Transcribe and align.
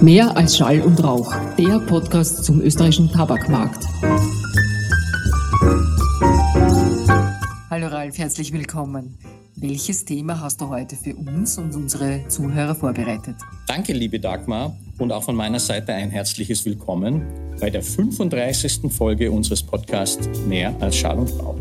Mehr 0.00 0.36
als 0.36 0.56
Schall 0.56 0.80
und 0.82 1.02
Rauch, 1.02 1.34
der 1.58 1.80
Podcast 1.80 2.44
zum 2.44 2.60
österreichischen 2.60 3.10
Tabakmarkt. 3.10 3.84
Hallo 7.68 7.88
Ralf, 7.88 8.16
herzlich 8.16 8.52
willkommen. 8.52 9.18
Welches 9.56 10.04
Thema 10.04 10.40
hast 10.40 10.60
du 10.60 10.68
heute 10.68 10.94
für 10.94 11.16
uns 11.16 11.58
und 11.58 11.74
unsere 11.74 12.28
Zuhörer 12.28 12.76
vorbereitet? 12.76 13.34
Danke, 13.66 13.92
liebe 13.92 14.20
Dagmar, 14.20 14.76
und 14.98 15.10
auch 15.10 15.24
von 15.24 15.34
meiner 15.34 15.58
Seite 15.58 15.92
ein 15.94 16.10
herzliches 16.10 16.64
Willkommen 16.64 17.22
bei 17.60 17.68
der 17.68 17.82
35. 17.82 18.92
Folge 18.92 19.32
unseres 19.32 19.64
Podcasts 19.64 20.28
Mehr 20.46 20.76
als 20.78 20.94
Schall 20.94 21.18
und 21.18 21.30
Rauch. 21.40 21.58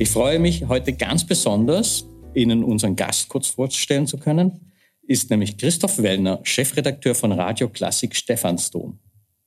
Ich 0.00 0.10
freue 0.10 0.40
mich 0.40 0.66
heute 0.66 0.92
ganz 0.92 1.24
besonders, 1.24 2.04
Ihnen 2.34 2.64
unseren 2.64 2.96
Gast 2.96 3.28
kurz 3.28 3.46
vorstellen 3.46 4.08
zu 4.08 4.18
können 4.18 4.69
ist 5.10 5.28
nämlich 5.28 5.58
Christoph 5.58 6.00
Wellner, 6.00 6.38
Chefredakteur 6.44 7.16
von 7.16 7.32
Radio 7.32 7.68
Klassik 7.68 8.14
Stephansdom. 8.14 9.00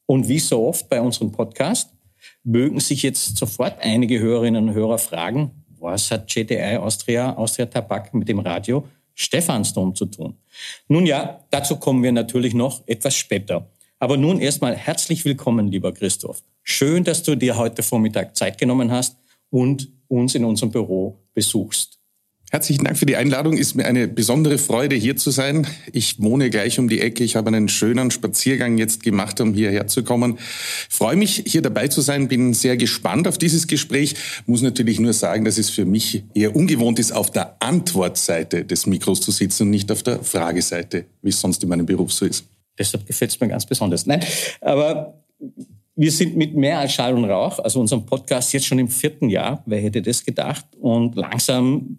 Und 0.06 0.28
wie 0.28 0.40
so 0.40 0.68
oft 0.68 0.90
bei 0.90 1.00
unserem 1.00 1.32
Podcast 1.32 1.90
mögen 2.44 2.82
sich 2.82 3.02
jetzt 3.02 3.38
sofort 3.38 3.78
einige 3.80 4.20
Hörerinnen 4.20 4.68
und 4.68 4.76
Hörer 4.76 4.98
fragen, 4.98 5.52
was 5.80 6.12
hat 6.12 6.28
GTI 6.28 6.76
Austria, 6.76 7.38
Austria 7.38 7.68
Tabak 7.68 8.14
mit 8.14 8.28
dem 8.28 8.40
Radio 8.40 8.86
Stephansdom 9.14 9.96
zu 9.96 10.08
tun? 10.08 10.36
Nun 10.90 11.06
ja, 11.06 11.40
dazu 11.50 11.78
kommen 11.78 12.04
wir 12.04 12.12
natürlich 12.12 12.54
noch 12.54 12.86
etwas 12.86 13.16
später. 13.16 13.70
Aber 14.00 14.18
nun 14.18 14.42
erstmal 14.42 14.76
herzlich 14.76 15.24
willkommen, 15.24 15.70
lieber 15.70 15.94
Christoph. 15.94 16.44
Schön, 16.64 17.06
dass 17.06 17.24
du 17.24 17.38
dir 17.38 17.56
heute 17.56 17.84
Vormittag 17.84 18.36
Zeit 18.36 18.58
genommen 18.58 18.92
hast 18.92 19.16
und 19.50 19.88
uns 20.10 20.36
in 20.36 20.44
unserem 20.44 20.72
Büro 20.72 21.22
besuchst. 21.34 22.03
Herzlichen 22.54 22.84
Dank 22.84 23.00
für 23.00 23.08
die 23.08 23.16
Einladung. 23.16 23.58
Ist 23.58 23.74
mir 23.74 23.86
eine 23.88 24.08
besondere 24.08 24.60
Freude, 24.60 24.96
hier 24.96 25.16
zu 25.16 25.32
sein. 25.32 25.66
Ich 25.92 26.22
wohne 26.22 26.52
gleich 26.52 26.78
um 26.78 26.88
die 26.88 27.02
Ecke. 27.02 27.24
Ich 27.24 27.36
habe 27.36 27.48
einen 27.48 27.68
schönen 27.68 28.12
Spaziergang 28.12 28.78
jetzt 28.78 29.02
gemacht, 29.02 29.42
um 29.42 29.56
hierher 29.56 29.88
zu 29.88 30.04
kommen. 30.04 30.38
Ich 30.38 30.96
freue 30.96 31.16
mich, 31.16 31.46
hier 31.48 31.64
dabei 31.64 31.88
zu 31.88 32.02
sein. 32.02 32.28
Bin 32.28 32.54
sehr 32.54 32.78
gespannt 32.78 33.28
auf 33.28 33.40
dieses 33.40 33.66
Gespräch. 33.66 34.14
Muss 34.46 34.62
natürlich 34.62 35.00
nur 35.00 35.14
sagen, 35.14 35.46
dass 35.46 35.58
es 35.58 35.72
für 35.72 35.86
mich 35.86 36.26
eher 36.36 36.56
ungewohnt 36.56 37.00
ist, 37.00 37.12
auf 37.12 37.32
der 37.32 37.56
Antwortseite 37.60 38.66
des 38.66 38.86
Mikros 38.86 39.22
zu 39.22 39.32
sitzen 39.32 39.64
und 39.64 39.70
nicht 39.72 39.92
auf 39.92 40.04
der 40.04 40.22
Frageseite, 40.22 41.06
wie 41.24 41.30
es 41.30 41.42
sonst 41.42 41.64
in 41.64 41.70
meinem 41.70 41.88
Beruf 41.88 42.14
so 42.14 42.24
ist. 42.24 42.46
Deshalb 42.78 43.08
gefällt 43.08 43.32
es 43.32 43.40
mir 43.40 43.48
ganz 43.48 43.66
besonders. 43.66 44.06
Nein, 44.06 44.24
aber 44.62 45.24
wir 45.96 46.12
sind 46.12 46.38
mit 46.38 46.56
mehr 46.56 46.78
als 46.78 46.94
Schall 46.94 47.16
und 47.16 47.26
Rauch, 47.26 47.58
also 47.58 47.80
unserem 47.80 48.06
Podcast 48.06 48.54
jetzt 48.54 48.68
schon 48.68 48.78
im 48.78 48.90
vierten 48.90 49.30
Jahr. 49.30 49.64
Wer 49.66 49.82
hätte 49.82 50.04
das 50.04 50.24
gedacht? 50.24 50.66
Und 50.80 51.16
langsam 51.16 51.98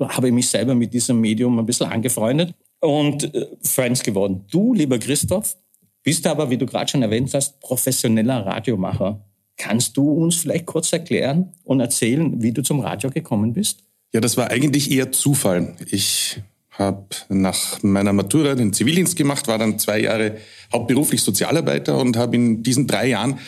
habe 0.00 0.28
ich 0.28 0.34
mich 0.34 0.48
selber 0.48 0.74
mit 0.74 0.92
diesem 0.92 1.20
Medium 1.20 1.58
ein 1.58 1.66
bisschen 1.66 1.88
angefreundet 1.88 2.54
und 2.80 3.34
äh, 3.34 3.46
Friends 3.62 4.02
geworden. 4.02 4.44
Du, 4.50 4.74
lieber 4.74 4.98
Christoph, 4.98 5.56
bist 6.02 6.26
aber, 6.26 6.50
wie 6.50 6.56
du 6.56 6.66
gerade 6.66 6.90
schon 6.90 7.02
erwähnt 7.02 7.32
hast, 7.34 7.60
professioneller 7.60 8.46
Radiomacher. 8.46 9.24
Kannst 9.56 9.96
du 9.96 10.10
uns 10.10 10.36
vielleicht 10.36 10.66
kurz 10.66 10.92
erklären 10.92 11.52
und 11.64 11.80
erzählen, 11.80 12.42
wie 12.42 12.52
du 12.52 12.62
zum 12.62 12.80
Radio 12.80 13.10
gekommen 13.10 13.52
bist? 13.52 13.84
Ja, 14.12 14.20
das 14.20 14.36
war 14.36 14.50
eigentlich 14.50 14.90
eher 14.90 15.12
Zufall. 15.12 15.76
Ich 15.90 16.40
habe 16.80 17.04
nach 17.28 17.82
meiner 17.82 18.12
Matura 18.12 18.54
den 18.54 18.72
Zivildienst 18.72 19.16
gemacht, 19.16 19.46
war 19.46 19.58
dann 19.58 19.78
zwei 19.78 20.00
Jahre 20.00 20.38
hauptberuflich 20.72 21.22
Sozialarbeiter 21.22 21.98
und 21.98 22.16
habe 22.16 22.36
in 22.36 22.62
diesen 22.62 22.86
drei 22.86 23.08
Jahren 23.08 23.38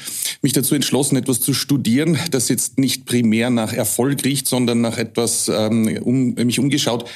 mich 0.43 0.53
dazu 0.53 0.75
entschlossen, 0.75 1.17
etwas 1.17 1.41
zu 1.41 1.55
studieren, 1.55 2.19
das 2.31 2.49
jetzt 2.49 2.79
nicht 2.79 3.07
primär 3.07 3.51
nach 3.51 3.73
Erfolg 3.73 4.25
riecht, 4.25 4.47
sondern 4.47 4.81
nach 4.81 4.99
etwas, 4.99 5.49
ähm, 5.49 5.99
um, 6.03 6.35
mich 6.35 6.61
umgeschaut, 6.61 7.09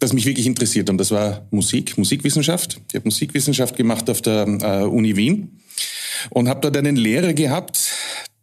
das 0.00 0.12
mich 0.12 0.26
wirklich 0.26 0.46
interessiert. 0.46 0.88
Und 0.90 0.98
das 0.98 1.10
war 1.10 1.46
Musik, 1.50 1.98
Musikwissenschaft. 1.98 2.80
Ich 2.88 2.94
habe 2.94 3.04
Musikwissenschaft 3.04 3.76
gemacht 3.76 4.08
auf 4.10 4.22
der 4.22 4.46
äh, 4.46 4.84
Uni 4.84 5.16
Wien 5.16 5.60
und 6.30 6.48
habe 6.48 6.60
dort 6.60 6.76
einen 6.76 6.96
Lehrer 6.96 7.32
gehabt, 7.32 7.92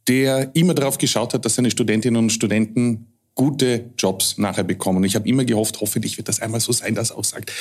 der 0.07 0.53
immer 0.55 0.73
darauf 0.73 0.97
geschaut 0.97 1.33
hat, 1.33 1.45
dass 1.45 1.55
seine 1.55 1.71
Studentinnen 1.71 2.21
und 2.21 2.31
Studenten 2.31 3.07
gute 3.39 3.91
Jobs 3.97 4.37
nachher 4.37 4.65
bekommen. 4.65 4.97
Und 4.97 5.05
ich 5.05 5.15
habe 5.15 5.25
immer 5.25 5.45
gehofft, 5.45 5.79
hoffentlich 5.79 6.17
wird 6.17 6.27
das 6.27 6.41
einmal 6.41 6.59
so 6.59 6.73
sein, 6.73 6.93
dass 6.93 7.11
er 7.11 7.17
auch 7.17 7.23
sagt, 7.23 7.53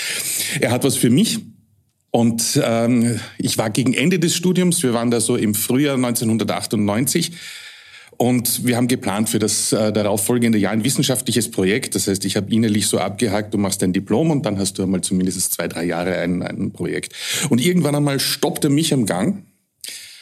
er 0.60 0.72
hat 0.72 0.82
was 0.82 0.96
für 0.96 1.08
mich. 1.08 1.38
Und 2.10 2.60
ähm, 2.64 3.20
ich 3.38 3.58
war 3.58 3.70
gegen 3.70 3.94
Ende 3.94 4.18
des 4.18 4.34
Studiums, 4.34 4.82
wir 4.82 4.92
waren 4.92 5.12
da 5.12 5.20
so 5.20 5.36
im 5.36 5.54
Frühjahr 5.54 5.94
1998. 5.94 7.30
Und 8.16 8.66
wir 8.66 8.76
haben 8.76 8.88
geplant 8.88 9.28
für 9.28 9.38
das 9.38 9.72
äh, 9.72 9.92
darauffolgende 9.92 10.58
Jahr 10.58 10.72
ein 10.72 10.82
wissenschaftliches 10.82 11.52
Projekt. 11.52 11.94
Das 11.94 12.08
heißt, 12.08 12.24
ich 12.24 12.34
habe 12.34 12.52
innerlich 12.52 12.88
so 12.88 12.98
abgehakt, 12.98 13.54
du 13.54 13.58
machst 13.58 13.80
dein 13.80 13.92
Diplom 13.92 14.32
und 14.32 14.44
dann 14.46 14.58
hast 14.58 14.78
du 14.78 14.82
einmal 14.82 15.02
zumindest 15.02 15.52
zwei, 15.52 15.68
drei 15.68 15.84
Jahre 15.84 16.18
ein, 16.18 16.42
ein 16.42 16.72
Projekt. 16.72 17.14
Und 17.50 17.60
irgendwann 17.60 17.94
einmal 17.94 18.18
stoppt 18.18 18.64
er 18.64 18.70
mich 18.70 18.92
am 18.92 19.06
Gang 19.06 19.44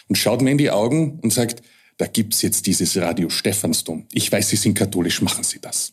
und 0.09 0.17
schaut 0.17 0.43
mir 0.43 0.51
in 0.51 0.59
die 0.59 0.71
Augen 0.71 1.19
und 1.23 1.33
sagt, 1.33 1.63
da 1.97 2.07
gibt's 2.07 2.43
jetzt 2.43 2.67
dieses 2.67 2.97
Radio 2.97 3.29
Stephansdom. 3.31 4.07
Ich 4.13 4.31
weiß, 4.31 4.49
Sie 4.49 4.57
sind 4.57 4.75
katholisch, 4.75 5.23
machen 5.23 5.45
Sie 5.45 5.61
das. 5.61 5.93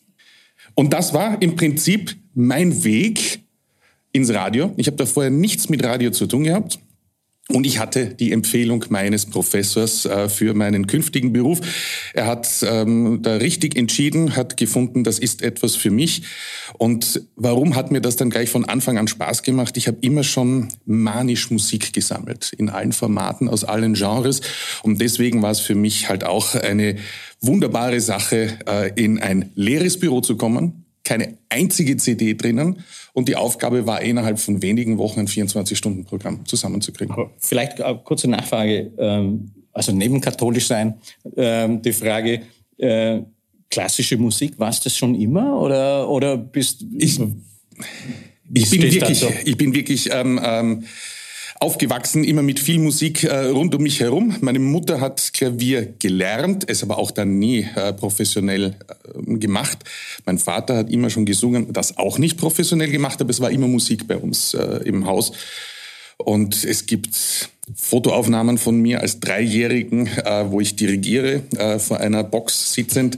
Und 0.74 0.92
das 0.92 1.14
war 1.14 1.40
im 1.40 1.56
Prinzip 1.56 2.16
mein 2.34 2.84
Weg 2.84 3.40
ins 4.12 4.32
Radio. 4.32 4.72
Ich 4.76 4.86
habe 4.86 4.96
da 4.96 5.06
vorher 5.06 5.30
nichts 5.30 5.68
mit 5.68 5.84
Radio 5.84 6.10
zu 6.10 6.26
tun 6.26 6.44
gehabt. 6.44 6.78
Und 7.50 7.66
ich 7.66 7.78
hatte 7.78 8.06
die 8.06 8.32
Empfehlung 8.32 8.86
meines 8.88 9.26
Professors 9.26 10.06
äh, 10.06 10.30
für 10.30 10.54
meinen 10.54 10.86
künftigen 10.86 11.34
Beruf. 11.34 11.60
Er 12.14 12.26
hat 12.26 12.48
ähm, 12.66 13.20
da 13.20 13.36
richtig 13.36 13.76
entschieden, 13.76 14.34
hat 14.34 14.56
gefunden, 14.56 15.04
das 15.04 15.18
ist 15.18 15.42
etwas 15.42 15.76
für 15.76 15.90
mich. 15.90 16.22
Und 16.78 17.20
warum 17.36 17.76
hat 17.76 17.90
mir 17.90 18.00
das 18.00 18.16
dann 18.16 18.30
gleich 18.30 18.48
von 18.48 18.64
Anfang 18.64 18.96
an 18.96 19.08
Spaß 19.08 19.42
gemacht? 19.42 19.76
Ich 19.76 19.88
habe 19.88 19.98
immer 20.00 20.24
schon 20.24 20.68
manisch 20.86 21.50
Musik 21.50 21.92
gesammelt, 21.92 22.54
in 22.56 22.70
allen 22.70 22.92
Formaten, 22.92 23.50
aus 23.50 23.62
allen 23.62 23.92
Genres. 23.92 24.40
Und 24.82 25.02
deswegen 25.02 25.42
war 25.42 25.50
es 25.50 25.60
für 25.60 25.74
mich 25.74 26.08
halt 26.08 26.24
auch 26.24 26.54
eine 26.54 26.96
wunderbare 27.42 28.00
Sache, 28.00 28.58
äh, 28.66 28.90
in 28.94 29.18
ein 29.18 29.50
leeres 29.54 30.00
Büro 30.00 30.22
zu 30.22 30.38
kommen, 30.38 30.83
keine 31.04 31.38
einzige 31.50 31.96
CD 31.96 32.34
drinnen 32.34 32.82
und 33.12 33.28
die 33.28 33.36
Aufgabe 33.36 33.86
war 33.86 34.00
innerhalb 34.00 34.40
von 34.40 34.62
wenigen 34.62 34.98
Wochen 34.98 35.20
ein 35.20 35.28
24-Stunden-Programm 35.28 36.46
zusammenzukriegen. 36.46 37.14
Vielleicht 37.38 37.80
eine 37.80 37.98
kurze 37.98 38.28
Nachfrage, 38.28 38.90
ähm, 38.98 39.50
also 39.72 39.92
neben 39.92 40.20
katholisch 40.20 40.66
sein, 40.66 40.94
ähm, 41.36 41.82
die 41.82 41.92
Frage, 41.92 42.42
äh, 42.78 43.20
klassische 43.70 44.16
Musik, 44.16 44.58
war 44.58 44.70
es 44.70 44.80
das 44.80 44.96
schon 44.96 45.14
immer 45.14 45.60
oder, 45.60 46.08
oder 46.08 46.36
bist 46.36 46.84
ich, 46.96 47.20
ich 48.52 48.70
bin 48.70 48.82
wirklich, 48.82 49.24
ich 49.44 49.56
bin 49.56 49.74
wirklich 49.74 50.08
ähm, 50.12 50.40
ähm, 50.42 50.84
aufgewachsen, 51.60 52.24
immer 52.24 52.42
mit 52.42 52.58
viel 52.60 52.78
Musik 52.78 53.24
äh, 53.24 53.46
rund 53.46 53.74
um 53.74 53.82
mich 53.82 54.00
herum. 54.00 54.36
Meine 54.40 54.58
Mutter 54.58 55.00
hat 55.00 55.32
Klavier 55.32 55.94
gelernt, 55.98 56.64
es 56.68 56.82
aber 56.82 56.98
auch 56.98 57.10
dann 57.10 57.38
nie 57.38 57.68
äh, 57.74 57.92
professionell 57.92 58.76
äh, 59.14 59.38
gemacht. 59.38 59.78
Mein 60.26 60.38
Vater 60.38 60.76
hat 60.76 60.90
immer 60.90 61.10
schon 61.10 61.24
gesungen, 61.24 61.72
das 61.72 61.96
auch 61.96 62.18
nicht 62.18 62.36
professionell 62.36 62.90
gemacht, 62.90 63.20
aber 63.20 63.30
es 63.30 63.40
war 63.40 63.50
immer 63.50 63.68
Musik 63.68 64.06
bei 64.06 64.16
uns 64.16 64.54
äh, 64.54 64.80
im 64.84 65.06
Haus. 65.06 65.32
Und 66.16 66.64
es 66.64 66.86
gibt 66.86 67.50
Fotoaufnahmen 67.74 68.58
von 68.58 68.80
mir 68.80 69.00
als 69.00 69.20
Dreijährigen, 69.20 70.06
äh, 70.06 70.50
wo 70.50 70.60
ich 70.60 70.76
dirigiere, 70.76 71.42
äh, 71.56 71.78
vor 71.78 71.98
einer 71.98 72.22
Box 72.22 72.72
sitzend. 72.72 73.16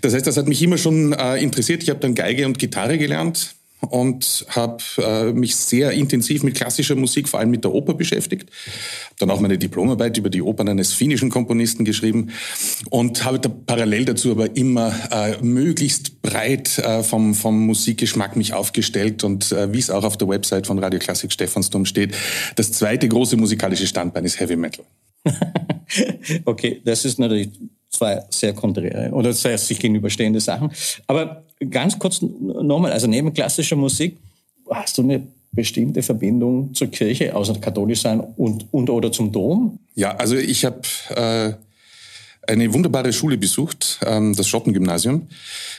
Das 0.00 0.14
heißt, 0.14 0.26
das 0.26 0.36
hat 0.36 0.48
mich 0.48 0.62
immer 0.62 0.78
schon 0.78 1.12
äh, 1.12 1.36
interessiert. 1.36 1.82
Ich 1.82 1.90
habe 1.90 2.00
dann 2.00 2.14
Geige 2.14 2.46
und 2.46 2.58
Gitarre 2.58 2.98
gelernt 2.98 3.54
und 3.88 4.44
habe 4.48 4.82
äh, 4.98 5.32
mich 5.32 5.56
sehr 5.56 5.92
intensiv 5.92 6.42
mit 6.42 6.54
klassischer 6.54 6.94
Musik, 6.94 7.28
vor 7.28 7.40
allem 7.40 7.50
mit 7.50 7.64
der 7.64 7.72
Oper 7.72 7.94
beschäftigt. 7.94 8.50
Dann 9.18 9.30
auch 9.30 9.40
meine 9.40 9.58
Diplomarbeit 9.58 10.16
über 10.18 10.30
die 10.30 10.42
Opern 10.42 10.68
eines 10.68 10.92
finnischen 10.92 11.30
Komponisten 11.30 11.84
geschrieben 11.84 12.30
und 12.90 13.24
habe 13.24 13.38
da 13.38 13.48
parallel 13.48 14.04
dazu 14.04 14.30
aber 14.30 14.56
immer 14.56 14.92
äh, 15.10 15.42
möglichst 15.42 16.22
breit 16.22 16.78
äh, 16.78 17.02
vom, 17.02 17.34
vom 17.34 17.66
Musikgeschmack 17.66 18.36
mich 18.36 18.52
aufgestellt 18.52 19.24
und 19.24 19.52
äh, 19.52 19.72
wie 19.72 19.78
es 19.78 19.90
auch 19.90 20.04
auf 20.04 20.16
der 20.16 20.28
Website 20.28 20.66
von 20.66 20.78
Radio 20.78 20.98
Klassik 20.98 21.32
Stephansdom 21.32 21.86
steht, 21.86 22.14
das 22.56 22.72
zweite 22.72 23.08
große 23.08 23.36
musikalische 23.36 23.86
Standbein 23.86 24.24
ist 24.24 24.40
Heavy 24.40 24.56
Metal. 24.56 24.84
okay, 26.44 26.80
das 26.84 27.04
ist 27.04 27.18
natürlich 27.18 27.50
zwei 27.90 28.22
sehr 28.30 28.54
konträre 28.54 29.10
oder 29.12 29.32
zwei 29.32 29.56
sich 29.56 29.78
gegenüberstehende 29.78 30.40
Sachen. 30.40 30.70
Aber 31.06 31.44
ganz 31.70 31.98
kurz 31.98 32.22
nochmal, 32.22 32.92
also 32.92 33.06
neben 33.06 33.34
klassischer 33.34 33.76
Musik, 33.76 34.16
hast 34.70 34.96
du 34.98 35.02
eine 35.02 35.26
bestimmte 35.52 36.02
Verbindung 36.02 36.72
zur 36.74 36.88
Kirche, 36.88 37.34
außer 37.34 37.54
katholisch 37.54 38.02
sein 38.02 38.20
und, 38.20 38.66
und 38.72 38.88
oder 38.88 39.10
zum 39.10 39.32
Dom? 39.32 39.78
Ja, 39.96 40.14
also 40.14 40.36
ich 40.36 40.64
habe 40.64 40.80
äh, 41.16 41.52
eine 42.46 42.72
wunderbare 42.72 43.12
Schule 43.12 43.36
besucht, 43.36 43.98
ähm, 44.06 44.34
das 44.34 44.48
Schottengymnasium 44.48 45.28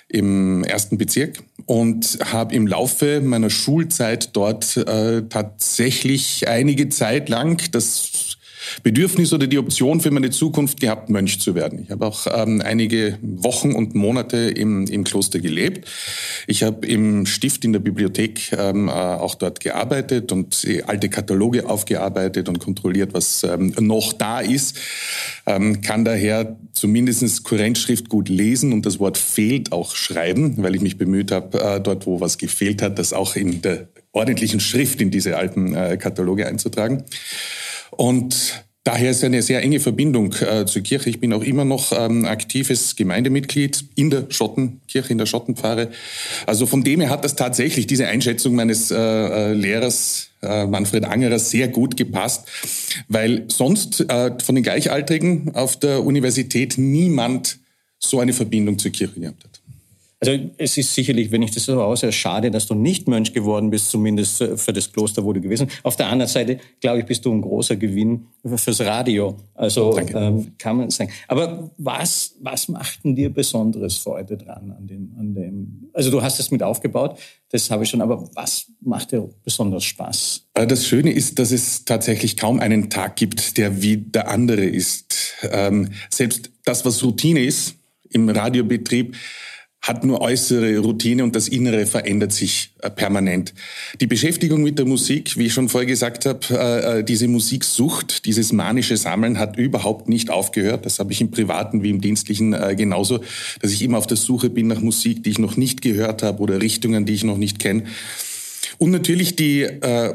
im 0.09 0.63
ersten 0.65 0.97
Bezirk 0.97 1.41
und 1.65 2.19
habe 2.25 2.53
im 2.53 2.67
Laufe 2.67 3.21
meiner 3.21 3.49
Schulzeit 3.49 4.35
dort 4.35 4.75
äh, 4.77 5.23
tatsächlich 5.29 6.47
einige 6.47 6.89
Zeit 6.89 7.29
lang 7.29 7.61
das 7.71 8.37
Bedürfnis 8.83 9.33
oder 9.33 9.47
die 9.47 9.57
Option 9.57 10.01
für 10.01 10.12
meine 10.12 10.29
Zukunft 10.29 10.79
gehabt, 10.79 11.09
Mönch 11.09 11.39
zu 11.39 11.56
werden. 11.56 11.79
Ich 11.83 11.91
habe 11.91 12.06
auch 12.06 12.27
ähm, 12.33 12.62
einige 12.63 13.18
Wochen 13.21 13.73
und 13.73 13.95
Monate 13.95 14.38
im, 14.38 14.85
im 14.88 15.03
Kloster 15.03 15.39
gelebt. 15.39 15.88
Ich 16.47 16.63
habe 16.63 16.85
im 16.88 17.25
Stift 17.25 17.65
in 17.65 17.73
der 17.73 17.79
Bibliothek 17.79 18.51
ähm, 18.57 18.88
äh, 18.88 18.91
auch 18.91 19.35
dort 19.35 19.59
gearbeitet 19.59 20.31
und 20.31 20.65
alte 20.88 21.09
Kataloge 21.09 21.68
aufgearbeitet 21.68 22.50
und 22.50 22.59
kontrolliert, 22.59 23.13
was 23.13 23.44
ähm, 23.44 23.73
noch 23.79 24.13
da 24.13 24.39
ist. 24.39 24.77
Ähm, 25.45 25.81
kann 25.81 26.06
daher 26.06 26.57
zumindest 26.73 27.44
Kurrentschrift 27.44 28.09
gut 28.09 28.29
lesen 28.29 28.73
und 28.73 28.85
das 28.85 29.00
Wort 29.00 29.18
fehlt 29.18 29.71
auch 29.71 29.95
schreiben, 29.95 30.56
weil 30.57 30.75
ich 30.75 30.81
mich 30.81 30.97
bemüht 30.97 31.31
habe, 31.31 31.59
äh, 31.62 31.81
dort, 31.81 32.06
wo 32.06 32.19
was 32.19 32.38
gefehlt 32.38 32.81
hat, 32.81 33.00
das 33.00 33.13
auch 33.13 33.35
in 33.35 33.62
der 33.62 33.88
ordentlichen 34.12 34.59
Schrift 34.59 35.01
in 35.01 35.12
diese 35.12 35.38
alten 35.38 35.75
äh, 35.75 35.97
Kataloge 35.97 36.47
einzutragen. 36.47 37.03
Und 37.91 38.63
Daher 38.83 39.11
ist 39.11 39.23
eine 39.23 39.43
sehr 39.43 39.61
enge 39.61 39.79
Verbindung 39.79 40.33
äh, 40.41 40.65
zur 40.65 40.81
Kirche. 40.81 41.11
Ich 41.11 41.19
bin 41.19 41.33
auch 41.33 41.43
immer 41.43 41.65
noch 41.65 41.91
ähm, 41.91 42.25
aktives 42.25 42.95
Gemeindemitglied 42.95 43.85
in 43.93 44.09
der 44.09 44.25
Schottenkirche, 44.29 45.11
in 45.11 45.19
der 45.19 45.27
Schottenpfarre. 45.27 45.91
Also 46.47 46.65
von 46.65 46.83
dem 46.83 46.99
her 46.99 47.11
hat 47.11 47.23
das 47.23 47.35
tatsächlich 47.35 47.85
diese 47.85 48.07
Einschätzung 48.07 48.55
meines 48.55 48.89
äh, 48.89 48.97
äh, 48.97 49.53
Lehrers 49.53 50.31
äh, 50.41 50.65
Manfred 50.65 51.05
Angerer 51.05 51.38
sehr 51.38 51.67
gut 51.67 51.95
gepasst, 51.95 52.47
weil 53.07 53.45
sonst 53.49 54.01
äh, 54.09 54.31
von 54.44 54.55
den 54.55 54.63
Gleichaltrigen 54.63 55.53
auf 55.53 55.77
der 55.77 56.03
Universität 56.03 56.79
niemand 56.79 57.59
so 57.99 58.19
eine 58.19 58.33
Verbindung 58.33 58.79
zur 58.79 58.89
Kirche 58.89 59.19
gehabt 59.19 59.44
hat. 59.44 59.60
Also 60.23 60.38
es 60.57 60.77
ist 60.77 60.94
sicherlich, 60.94 61.31
wenn 61.31 61.41
ich 61.41 61.50
das 61.50 61.65
so 61.65 61.81
aushöre, 61.81 62.12
schade, 62.12 62.51
dass 62.51 62.68
du 62.68 62.75
nicht 62.75 63.07
Mönch 63.07 63.33
geworden 63.33 63.71
bist, 63.71 63.89
zumindest 63.89 64.38
für 64.38 64.71
das 64.71 64.94
Kloster, 64.94 65.23
wo 65.23 65.33
du 65.33 65.41
gewesen 65.41 65.65
bist. 65.65 65.79
Auf 65.83 65.95
der 65.95 66.09
anderen 66.09 66.29
Seite, 66.29 66.59
glaube 66.79 67.00
ich, 67.00 67.06
bist 67.07 67.25
du 67.25 67.33
ein 67.33 67.41
großer 67.41 67.75
Gewinn 67.75 68.27
fürs 68.45 68.79
Radio. 68.81 69.35
Also 69.56 69.97
ähm, 69.97 70.53
kann 70.59 70.77
man 70.77 70.91
sagen. 70.91 71.12
Aber 71.27 71.71
was, 71.79 72.35
was 72.39 72.68
macht 72.68 73.03
denn 73.03 73.15
dir 73.15 73.33
besonderes 73.33 73.97
Freude 73.97 74.38
dran 74.38 74.71
an 74.77 74.85
dem, 74.85 75.12
an 75.18 75.33
dem? 75.33 75.89
Also 75.91 76.12
du 76.12 76.21
hast 76.21 76.39
es 76.39 76.51
mit 76.51 76.62
aufgebaut, 76.62 77.18
das 77.50 77.71
habe 77.71 77.83
ich 77.83 77.89
schon, 77.89 78.01
aber 78.01 78.29
was 78.35 78.68
macht 78.79 79.13
dir 79.13 79.27
besonders 79.44 79.85
Spaß? 79.85 80.45
Äh, 80.53 80.68
das 80.68 80.85
Schöne 80.85 81.12
ist, 81.12 81.39
dass 81.39 81.51
es 81.51 81.83
tatsächlich 81.83 82.38
kaum 82.38 82.59
einen 82.59 82.91
Tag 82.91 83.15
gibt, 83.15 83.57
der 83.57 83.81
wie 83.81 83.97
der 83.97 84.29
andere 84.29 84.65
ist. 84.65 85.33
Ähm, 85.51 85.89
selbst 86.12 86.51
das, 86.63 86.85
was 86.85 87.03
Routine 87.03 87.44
ist 87.44 87.73
im 88.12 88.29
Radiobetrieb, 88.29 89.15
hat 89.81 90.04
nur 90.04 90.22
äußere 90.22 90.78
Routine 90.78 91.24
und 91.24 91.36
das 91.36 91.48
Innere 91.48 91.88
verändert 91.88 92.31
sich 92.31 92.74
äh, 92.81 92.89
permanent. 92.92 93.54
Die 94.00 94.06
Beschäftigung 94.06 94.62
mit 94.62 94.78
der 94.78 94.86
Musik, 94.86 95.38
wie 95.38 95.48
ich 95.48 95.54
schon 95.54 95.69
vorher 95.69 95.88
gesagt 95.88 96.28
habe, 96.28 96.39
äh, 96.51 97.00
äh, 97.00 97.04
diese 97.04 97.28
Musiksucht, 97.28 98.25
dieses 98.25 98.54
manische 98.54 98.95
Sammeln 98.95 99.39
hat 99.39 99.57
überhaupt 99.57 100.07
nicht 100.07 100.30
aufgehört. 100.30 100.86
Das 100.86 101.00
habe 101.00 101.12
ich 101.12 101.22
im 101.22 101.31
Privaten 101.31 101.81
wie 101.81 101.89
im 101.89 102.00
Dienstlichen 102.00 102.56
genauso, 102.75 103.22
dass 103.62 103.72
ich 103.72 103.81
immer 103.81 103.98
auf 103.98 104.07
der 104.07 104.18
Suche 104.18 104.50
bin 104.50 104.68
nach 104.68 104.81
Musik, 104.81 105.24
die 105.24 105.31
ich 105.31 105.39
noch 105.39 105.57
nicht 105.57 105.81
gehört 105.81 106.22
habe 106.22 106.42
oder 106.42 106.62
Richtungen, 106.62 107.06
die 107.06 107.13
ich 107.13 107.24
noch 107.24 107.38
nicht 107.38 107.60
kenne. 107.60 107.83
Und 108.78 108.92
natürlich 108.92 109.36
die 109.36 109.68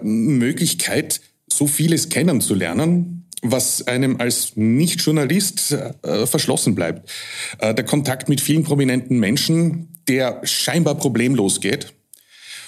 Möglichkeit, 0.03 1.21
so 1.49 1.67
vieles 1.67 2.09
kennenzulernen, 2.09 3.16
was 3.53 3.87
einem 3.87 4.21
als 4.21 4.57
Nicht-Journalist 4.57 5.73
äh, 6.03 6.27
verschlossen 6.27 6.75
bleibt. 6.75 7.11
Äh, 7.59 7.75
der 7.75 7.85
Kontakt 7.85 8.29
mit 8.29 8.41
vielen 8.41 8.65
prominenten 8.65 9.19
Menschen, 9.19 9.89
der 10.09 10.41
scheinbar 10.45 10.95
problemlos 10.97 11.61
geht 11.61 11.93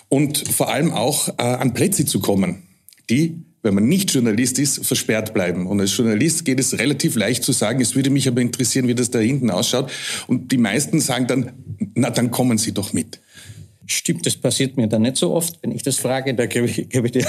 und 0.08 0.48
vor 0.48 0.70
allem 0.70 0.92
auch 0.92 1.28
äh, 1.28 1.42
an 1.42 1.74
Plätze 1.74 2.04
zu 2.06 2.20
kommen, 2.20 2.62
die 3.10 3.44
wenn 3.62 3.74
man 3.74 3.88
nicht 3.88 4.14
Journalist 4.14 4.58
ist, 4.58 4.86
versperrt 4.86 5.34
bleiben. 5.34 5.66
Und 5.66 5.80
als 5.80 5.96
Journalist 5.96 6.44
geht 6.44 6.60
es 6.60 6.78
relativ 6.78 7.16
leicht 7.16 7.42
zu 7.42 7.52
sagen, 7.52 7.80
es 7.80 7.96
würde 7.96 8.08
mich 8.08 8.28
aber 8.28 8.40
interessieren, 8.40 8.86
wie 8.86 8.94
das 8.94 9.10
da 9.10 9.18
hinten 9.18 9.50
ausschaut. 9.50 9.90
Und 10.26 10.52
die 10.52 10.58
meisten 10.58 11.00
sagen 11.00 11.26
dann, 11.26 11.52
na, 11.94 12.10
dann 12.10 12.30
kommen 12.30 12.56
Sie 12.58 12.72
doch 12.72 12.92
mit. 12.92 13.20
Stimmt, 13.86 14.26
das 14.26 14.36
passiert 14.36 14.76
mir 14.76 14.86
dann 14.86 15.02
nicht 15.02 15.16
so 15.16 15.32
oft. 15.32 15.58
Wenn 15.62 15.72
ich 15.72 15.82
das 15.82 15.96
frage, 15.96 16.34
da 16.34 16.46
gebe 16.46 16.66
ich, 16.66 16.88
gebe 16.88 17.06
ich 17.06 17.12
dir 17.12 17.26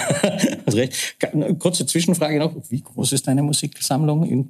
recht. 0.76 1.18
Kurze 1.60 1.86
Zwischenfrage 1.86 2.40
noch. 2.40 2.56
Wie 2.70 2.82
groß 2.82 3.14
ist 3.14 3.28
deine 3.28 3.44
Musiksammlung 3.44 4.24
in 4.26 4.50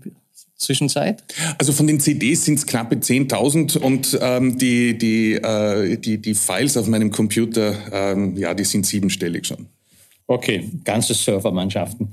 Zwischenzeit? 0.56 1.24
Also 1.58 1.72
von 1.72 1.88
den 1.88 2.00
CDs 2.00 2.46
sind 2.46 2.60
es 2.60 2.66
knappe 2.66 2.96
10.000 2.96 3.78
und 3.78 4.18
ähm, 4.22 4.58
die, 4.58 4.98
die, 4.98 5.34
äh, 5.34 5.98
die, 5.98 6.22
die 6.22 6.36
Files 6.36 6.78
auf 6.78 6.88
meinem 6.88 7.12
Computer, 7.12 7.76
ähm, 7.92 8.36
ja, 8.38 8.54
die 8.54 8.66
sind 8.66 8.86
siebenstellig 8.86 9.48
schon. 9.48 9.68
Okay, 10.28 10.70
ganze 10.84 11.14
Servermannschaften. 11.14 12.12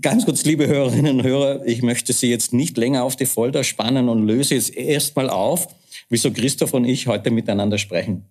Ganz 0.00 0.24
kurz, 0.24 0.44
liebe 0.44 0.68
Hörerinnen 0.68 1.18
und 1.18 1.24
Hörer, 1.24 1.66
ich 1.66 1.82
möchte 1.82 2.12
Sie 2.12 2.30
jetzt 2.30 2.52
nicht 2.52 2.76
länger 2.76 3.02
auf 3.02 3.16
die 3.16 3.26
Folter 3.26 3.64
spannen 3.64 4.08
und 4.08 4.24
löse 4.24 4.54
jetzt 4.54 4.74
erstmal 4.76 5.28
auf, 5.28 5.66
wieso 6.08 6.30
Christoph 6.30 6.72
und 6.72 6.84
ich 6.84 7.08
heute 7.08 7.32
miteinander 7.32 7.78
sprechen. 7.78 8.24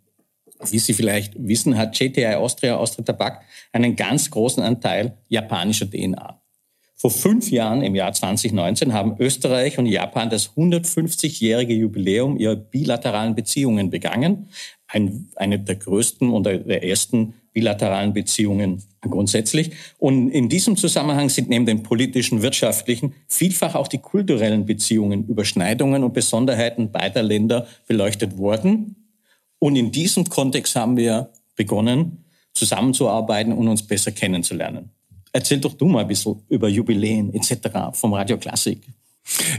Wie 0.69 0.80
Sie 0.80 0.94
vielleicht 0.94 1.33
wissen, 1.38 1.77
hat 1.77 1.98
JTI 2.00 2.36
Austria, 2.36 2.77
Austria 2.77 3.06
Tabak, 3.06 3.44
einen 3.71 3.95
ganz 3.95 4.31
großen 4.31 4.63
Anteil 4.63 5.18
japanischer 5.30 5.89
DNA. 5.89 6.42
Vor 7.00 7.12
fünf 7.12 7.51
Jahren, 7.51 7.83
im 7.83 7.94
Jahr 7.94 8.12
2019, 8.12 8.92
haben 8.92 9.18
Österreich 9.19 9.77
und 9.77 9.86
Japan 9.86 10.31
das 10.31 10.56
150-jährige 10.56 11.75
Jubiläum 11.75 12.38
ihrer 12.38 12.56
bilateralen 12.56 13.36
Beziehungen 13.36 13.92
begangen. 13.92 14.50
Ein, 14.88 15.30
eine 15.36 15.59
der 15.59 15.75
größten 15.75 16.31
und 16.31 16.45
der 16.45 16.83
ersten 16.83 17.36
bilateralen 17.53 18.13
Beziehungen 18.13 18.83
grundsätzlich. 19.01 19.71
Und 20.00 20.30
in 20.30 20.50
diesem 20.50 20.75
Zusammenhang 20.75 21.30
sind 21.30 21.50
neben 21.50 21.68
den 21.68 21.83
politischen, 21.83 22.42
wirtschaftlichen 22.42 23.13
vielfach 23.27 23.75
auch 23.75 23.88
die 23.88 24.00
kulturellen 24.00 24.65
Beziehungen, 24.65 25.27
Überschneidungen 25.27 26.03
und 26.03 26.13
Besonderheiten 26.13 26.92
beider 26.92 27.21
Länder 27.21 27.68
beleuchtet 27.88 28.38
worden. 28.38 29.06
Und 29.59 29.75
in 29.75 29.92
diesem 29.92 30.25
Kontext 30.25 30.75
haben 30.75 30.98
wir 30.98 31.31
begonnen, 31.56 32.25
zusammenzuarbeiten 32.54 33.54
und 33.54 33.68
uns 33.68 33.86
besser 33.86 34.12
kennenzulernen. 34.12 34.92
Erzähl 35.31 35.59
doch 35.59 35.74
du 35.74 35.86
mal 35.86 36.01
ein 36.01 36.07
bisschen 36.07 36.42
über 36.50 36.68
Jubiläen 36.68 37.33
etc. 37.33 37.69
vom 37.94 38.13
Radio 38.13 38.38
Klassik. 38.38 38.88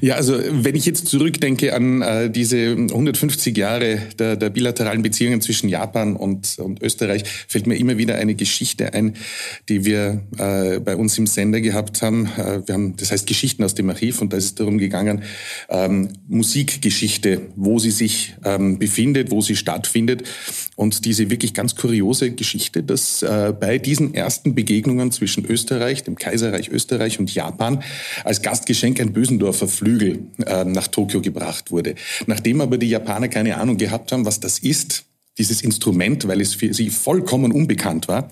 Ja, 0.00 0.14
also 0.14 0.38
wenn 0.50 0.74
ich 0.74 0.86
jetzt 0.86 1.08
zurückdenke 1.08 1.74
an 1.74 2.00
äh, 2.00 2.30
diese 2.30 2.70
150 2.70 3.56
Jahre 3.56 4.00
der, 4.18 4.36
der 4.36 4.50
bilateralen 4.50 5.02
Beziehungen 5.02 5.40
zwischen 5.40 5.68
Japan 5.68 6.16
und, 6.16 6.58
und, 6.58 6.82
Österreich, 6.82 7.24
fällt 7.48 7.66
mir 7.66 7.76
immer 7.76 7.98
wieder 7.98 8.16
eine 8.16 8.34
Geschichte 8.34 8.94
ein, 8.94 9.14
die 9.68 9.84
wir 9.84 10.22
äh, 10.38 10.80
bei 10.80 10.96
uns 10.96 11.18
im 11.18 11.26
Sender 11.26 11.60
gehabt 11.60 12.00
haben. 12.00 12.26
Äh, 12.38 12.66
wir 12.66 12.74
haben, 12.74 12.96
das 12.96 13.12
heißt 13.12 13.26
Geschichten 13.26 13.62
aus 13.62 13.74
dem 13.74 13.90
Archiv 13.90 14.22
und 14.22 14.32
da 14.32 14.38
ist 14.38 14.44
es 14.44 14.54
darum 14.54 14.78
gegangen, 14.78 15.22
ähm, 15.68 16.10
Musikgeschichte, 16.28 17.42
wo 17.56 17.78
sie 17.78 17.90
sich 17.90 18.36
ähm, 18.44 18.78
befindet, 18.78 19.30
wo 19.30 19.42
sie 19.42 19.56
stattfindet. 19.56 20.22
Und 20.76 21.04
diese 21.04 21.28
wirklich 21.28 21.54
ganz 21.54 21.74
kuriose 21.74 22.30
Geschichte, 22.30 22.82
dass 22.82 23.22
äh, 23.22 23.52
bei 23.58 23.78
diesen 23.78 24.14
ersten 24.14 24.54
Begegnungen 24.54 25.10
zwischen 25.10 25.44
Österreich, 25.44 26.04
dem 26.04 26.14
Kaiserreich 26.14 26.70
Österreich 26.70 27.18
und 27.18 27.34
Japan 27.34 27.82
als 28.24 28.42
Gastgeschenk 28.42 29.00
ein 29.00 29.12
Bösendorf 29.12 29.57
Düsseldorfer 29.58 29.68
Flügel 29.68 30.20
äh, 30.46 30.64
nach 30.64 30.88
Tokio 30.88 31.20
gebracht 31.20 31.70
wurde. 31.70 31.94
Nachdem 32.26 32.60
aber 32.60 32.78
die 32.78 32.88
Japaner 32.88 33.28
keine 33.28 33.56
Ahnung 33.58 33.76
gehabt 33.76 34.12
haben, 34.12 34.24
was 34.24 34.40
das 34.40 34.58
ist, 34.58 35.04
dieses 35.36 35.62
Instrument, 35.62 36.26
weil 36.26 36.40
es 36.40 36.54
für 36.54 36.74
sie 36.74 36.90
vollkommen 36.90 37.52
unbekannt 37.52 38.08
war, 38.08 38.28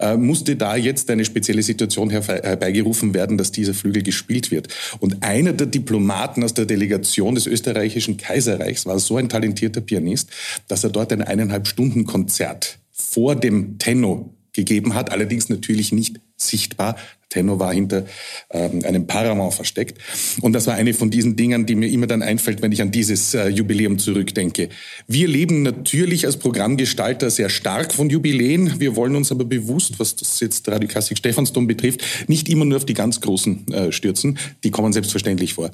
äh, 0.00 0.16
musste 0.16 0.56
da 0.56 0.74
jetzt 0.74 1.10
eine 1.10 1.24
spezielle 1.26 1.62
Situation 1.62 2.08
herbeigerufen 2.08 3.12
werden, 3.12 3.36
dass 3.36 3.52
dieser 3.52 3.74
Flügel 3.74 4.02
gespielt 4.02 4.50
wird. 4.50 4.68
Und 4.98 5.22
einer 5.22 5.52
der 5.52 5.66
Diplomaten 5.66 6.42
aus 6.42 6.54
der 6.54 6.64
Delegation 6.64 7.34
des 7.34 7.46
österreichischen 7.46 8.16
Kaiserreichs 8.16 8.86
war 8.86 8.98
so 8.98 9.18
ein 9.18 9.28
talentierter 9.28 9.82
Pianist, 9.82 10.30
dass 10.66 10.82
er 10.82 10.90
dort 10.90 11.12
ein 11.12 11.20
eineinhalb 11.20 11.66
Stunden 11.66 12.06
Konzert 12.06 12.78
vor 12.90 13.36
dem 13.36 13.78
Tenno 13.78 14.32
gegeben 14.54 14.94
hat, 14.94 15.12
allerdings 15.12 15.50
natürlich 15.50 15.92
nicht 15.92 16.20
sichtbar. 16.36 16.96
Tenno 17.28 17.58
war 17.58 17.74
hinter 17.74 18.06
ähm, 18.50 18.84
einem 18.84 19.06
Paramount 19.06 19.54
versteckt. 19.54 19.98
Und 20.40 20.52
das 20.52 20.66
war 20.66 20.74
eine 20.74 20.94
von 20.94 21.10
diesen 21.10 21.34
Dingen, 21.36 21.66
die 21.66 21.74
mir 21.74 21.88
immer 21.88 22.06
dann 22.06 22.22
einfällt, 22.22 22.62
wenn 22.62 22.70
ich 22.70 22.80
an 22.80 22.92
dieses 22.92 23.34
äh, 23.34 23.48
Jubiläum 23.48 23.98
zurückdenke. 23.98 24.68
Wir 25.08 25.26
leben 25.26 25.62
natürlich 25.62 26.24
als 26.24 26.36
Programmgestalter 26.36 27.30
sehr 27.30 27.48
stark 27.48 27.92
von 27.92 28.10
Jubiläen. 28.10 28.78
Wir 28.78 28.94
wollen 28.94 29.16
uns 29.16 29.32
aber 29.32 29.44
bewusst, 29.44 29.98
was 29.98 30.14
das 30.14 30.38
jetzt 30.40 30.68
Radio 30.68 30.88
Stephansdom 30.88 31.66
betrifft, 31.66 32.00
nicht 32.28 32.48
immer 32.48 32.64
nur 32.64 32.78
auf 32.78 32.86
die 32.86 32.94
ganz 32.94 33.20
großen 33.20 33.72
äh, 33.72 33.92
stürzen. 33.92 34.38
Die 34.62 34.70
kommen 34.70 34.92
selbstverständlich 34.92 35.54
vor. 35.54 35.72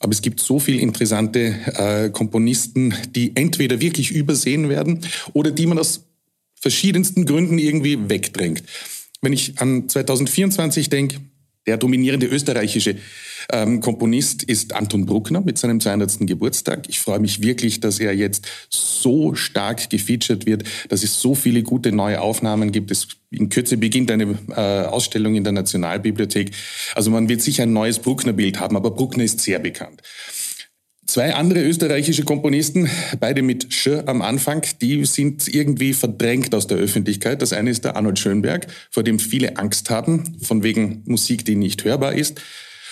Aber 0.00 0.12
es 0.12 0.22
gibt 0.22 0.40
so 0.40 0.58
viele 0.58 0.80
interessante 0.80 1.56
äh, 1.76 2.10
Komponisten, 2.10 2.94
die 3.14 3.36
entweder 3.36 3.80
wirklich 3.80 4.10
übersehen 4.10 4.68
werden 4.68 5.00
oder 5.32 5.50
die 5.50 5.66
man 5.66 5.78
aus 5.78 6.04
verschiedensten 6.60 7.24
Gründen 7.24 7.58
irgendwie 7.58 8.10
wegdrängt. 8.10 8.62
Wenn 9.22 9.32
ich 9.32 9.60
an 9.60 9.88
2024 9.88 10.88
denke, 10.88 11.20
Der 11.66 11.76
dominierende 11.76 12.26
österreichische 12.26 12.96
ähm, 13.52 13.80
Komponist 13.80 14.42
ist 14.42 14.72
Anton 14.72 15.04
Bruckner 15.04 15.42
mit 15.42 15.58
seinem 15.58 15.78
200. 15.78 16.20
Geburtstag. 16.20 16.88
Ich 16.88 17.00
freue 17.00 17.18
mich 17.18 17.42
wirklich, 17.42 17.80
dass 17.80 18.00
er 18.00 18.14
jetzt 18.14 18.46
so 18.70 19.34
stark 19.34 19.90
gefeatured 19.90 20.46
wird, 20.46 20.64
dass 20.88 21.04
es 21.04 21.20
so 21.20 21.34
viele 21.34 21.62
gute 21.62 21.92
neue 21.92 22.22
Aufnahmen 22.22 22.72
gibt. 22.72 22.90
Es 22.90 23.08
in 23.30 23.50
Kürze 23.50 23.76
beginnt 23.76 24.10
eine 24.10 24.38
äh, 24.48 24.86
Ausstellung 24.86 25.34
in 25.34 25.44
der 25.44 25.52
Nationalbibliothek. 25.52 26.50
Also 26.94 27.10
man 27.10 27.28
wird 27.28 27.42
sicher 27.42 27.64
ein 27.64 27.72
neues 27.74 27.98
Bruckner-Bild 27.98 28.58
haben, 28.58 28.74
aber 28.76 28.90
Bruckner 28.90 29.22
ist 29.22 29.40
sehr 29.40 29.58
bekannt. 29.58 30.02
Zwei 31.10 31.34
andere 31.34 31.64
österreichische 31.64 32.22
Komponisten, 32.22 32.88
beide 33.18 33.42
mit 33.42 33.74
Sch 33.74 33.88
am 34.06 34.22
Anfang, 34.22 34.64
die 34.80 35.04
sind 35.06 35.52
irgendwie 35.52 35.92
verdrängt 35.92 36.54
aus 36.54 36.68
der 36.68 36.78
Öffentlichkeit. 36.78 37.42
Das 37.42 37.52
eine 37.52 37.70
ist 37.70 37.84
der 37.84 37.96
Arnold 37.96 38.20
Schönberg, 38.20 38.68
vor 38.92 39.02
dem 39.02 39.18
viele 39.18 39.56
Angst 39.56 39.90
haben, 39.90 40.38
von 40.40 40.62
wegen 40.62 41.02
Musik, 41.06 41.44
die 41.44 41.56
nicht 41.56 41.82
hörbar 41.82 42.12
ist. 42.12 42.40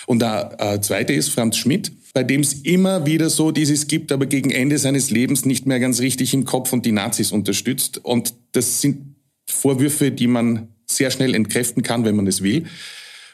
Und 0.05 0.21
der 0.21 0.53
äh, 0.59 0.81
zweite 0.81 1.13
ist 1.13 1.29
Franz 1.29 1.55
Schmidt, 1.55 1.93
bei 2.13 2.23
dem 2.23 2.41
es 2.41 2.55
immer 2.55 3.05
wieder 3.05 3.29
so 3.29 3.51
dieses 3.51 3.87
gibt, 3.87 4.11
aber 4.11 4.25
gegen 4.25 4.51
Ende 4.51 4.79
seines 4.79 5.11
Lebens 5.11 5.45
nicht 5.45 5.65
mehr 5.65 5.79
ganz 5.79 6.01
richtig 6.01 6.33
im 6.33 6.43
Kopf 6.43 6.73
und 6.73 6.85
die 6.85 6.91
Nazis 6.91 7.31
unterstützt. 7.31 7.99
Und 8.03 8.33
das 8.51 8.81
sind 8.81 9.15
Vorwürfe, 9.49 10.11
die 10.11 10.27
man 10.27 10.67
sehr 10.85 11.11
schnell 11.11 11.33
entkräften 11.33 11.83
kann, 11.83 12.03
wenn 12.03 12.17
man 12.17 12.27
es 12.27 12.43
will. 12.43 12.65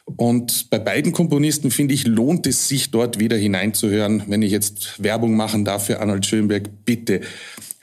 Und 0.06 0.70
bei 0.70 0.78
beiden 0.78 1.12
Komponisten, 1.12 1.72
finde 1.72 1.96
ich, 1.96 2.06
lohnt 2.06 2.46
es 2.46 2.68
sich 2.68 2.92
dort 2.92 3.20
wieder 3.20 3.38
hineinzuhören. 3.38 4.24
Wenn 4.28 4.44
ich 4.44 4.52
jetzt 4.52 5.02
Werbung 5.02 5.36
machen 5.36 5.66
darf 5.66 5.88
für 5.88 6.00
Arnold 6.00 6.26
Schönberg, 6.26 6.70
bitte 6.86 7.22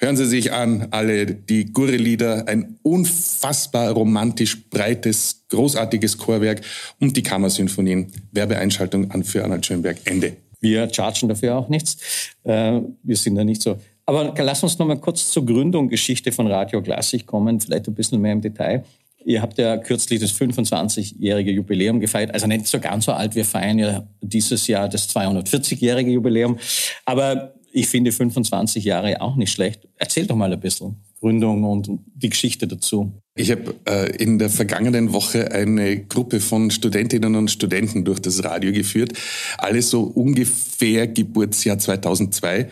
hören 0.02 0.16
Sie 0.16 0.26
sich 0.26 0.52
an, 0.52 0.88
alle 0.90 1.26
die 1.26 1.72
Gurre-Lieder, 1.72 2.48
ein 2.48 2.78
unfassbar 2.82 3.90
romantisch 3.92 4.68
breites, 4.68 5.44
großartiges 5.48 6.18
Chorwerk 6.18 6.60
und 7.00 7.16
die 7.16 7.22
Kammersinfonien. 7.22 8.12
Werbeeinschaltung 8.32 9.10
an 9.10 9.24
für 9.24 9.42
Arnold 9.44 9.64
Schönberg. 9.64 9.98
Ende. 10.04 10.36
Wir 10.60 10.92
chargen 10.92 11.28
dafür 11.28 11.56
auch 11.56 11.68
nichts. 11.68 11.96
Äh, 12.44 12.80
wir 13.02 13.16
sind 13.16 13.34
da 13.34 13.44
nicht 13.44 13.62
so. 13.62 13.78
Aber 14.06 14.34
lass 14.36 14.62
uns 14.62 14.78
noch 14.78 14.86
mal 14.86 14.98
kurz 14.98 15.30
zur 15.30 15.46
Gründung 15.46 15.88
Geschichte 15.88 16.32
von 16.32 16.46
Radio 16.48 16.82
Klassik 16.82 17.26
kommen, 17.26 17.60
vielleicht 17.60 17.86
ein 17.86 17.94
bisschen 17.94 18.20
mehr 18.20 18.32
im 18.32 18.40
Detail. 18.40 18.84
Ihr 19.24 19.42
habt 19.42 19.58
ja 19.58 19.76
kürzlich 19.76 20.20
das 20.20 20.32
25-jährige 20.32 21.50
Jubiläum 21.50 22.00
gefeiert, 22.00 22.32
also 22.34 22.46
nicht 22.46 22.66
so 22.66 22.80
ganz 22.80 23.06
so 23.06 23.12
alt. 23.12 23.34
Wir 23.34 23.44
feiern 23.44 23.78
ja 23.78 24.06
dieses 24.20 24.66
Jahr 24.66 24.88
das 24.88 25.08
240-jährige 25.08 26.10
Jubiläum. 26.10 26.58
Aber 27.04 27.54
ich 27.72 27.88
finde 27.88 28.12
25 28.12 28.84
Jahre 28.84 29.20
auch 29.20 29.36
nicht 29.36 29.50
schlecht. 29.50 29.88
Erzähl 29.96 30.26
doch 30.26 30.36
mal 30.36 30.52
ein 30.52 30.60
bisschen 30.60 30.96
Gründung 31.20 31.64
und 31.64 31.88
die 32.14 32.28
Geschichte 32.28 32.66
dazu. 32.66 33.12
Ich 33.34 33.50
habe 33.50 33.74
äh, 33.88 34.14
in 34.16 34.38
der 34.38 34.50
vergangenen 34.50 35.12
Woche 35.12 35.52
eine 35.52 36.04
Gruppe 36.04 36.40
von 36.40 36.70
Studentinnen 36.70 37.34
und 37.34 37.50
Studenten 37.50 38.04
durch 38.04 38.20
das 38.20 38.44
Radio 38.44 38.72
geführt, 38.72 39.12
alle 39.56 39.80
so 39.80 40.02
ungefähr 40.02 41.06
Geburtsjahr 41.06 41.78
2002. 41.78 42.68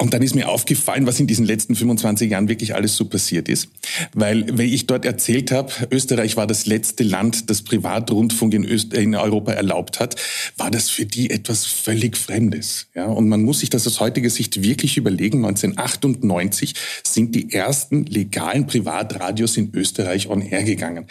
Und 0.00 0.14
dann 0.14 0.22
ist 0.22 0.34
mir 0.34 0.48
aufgefallen, 0.48 1.06
was 1.06 1.20
in 1.20 1.26
diesen 1.26 1.44
letzten 1.44 1.74
25 1.74 2.30
Jahren 2.30 2.48
wirklich 2.48 2.74
alles 2.74 2.96
so 2.96 3.04
passiert 3.04 3.50
ist. 3.50 3.68
Weil, 4.14 4.46
wenn 4.56 4.72
ich 4.72 4.86
dort 4.86 5.04
erzählt 5.04 5.52
habe, 5.52 5.70
Österreich 5.90 6.38
war 6.38 6.46
das 6.46 6.64
letzte 6.64 7.04
Land, 7.04 7.50
das 7.50 7.60
Privatrundfunk 7.60 8.54
in, 8.54 8.64
Öst 8.64 8.94
in 8.94 9.14
Europa 9.14 9.52
erlaubt 9.52 10.00
hat, 10.00 10.16
war 10.56 10.70
das 10.70 10.88
für 10.88 11.04
die 11.04 11.28
etwas 11.28 11.66
völlig 11.66 12.16
Fremdes. 12.16 12.86
Ja, 12.94 13.04
und 13.04 13.28
man 13.28 13.42
muss 13.42 13.60
sich 13.60 13.68
das 13.68 13.86
aus 13.86 14.00
heutiger 14.00 14.30
Sicht 14.30 14.62
wirklich 14.62 14.96
überlegen. 14.96 15.44
1998 15.44 16.72
sind 17.04 17.34
die 17.34 17.52
ersten 17.52 18.06
legalen 18.06 18.66
Privatradios 18.66 19.58
in 19.58 19.70
Österreich 19.74 20.28
on 20.28 20.40
air 20.40 20.64
gegangen. 20.64 21.08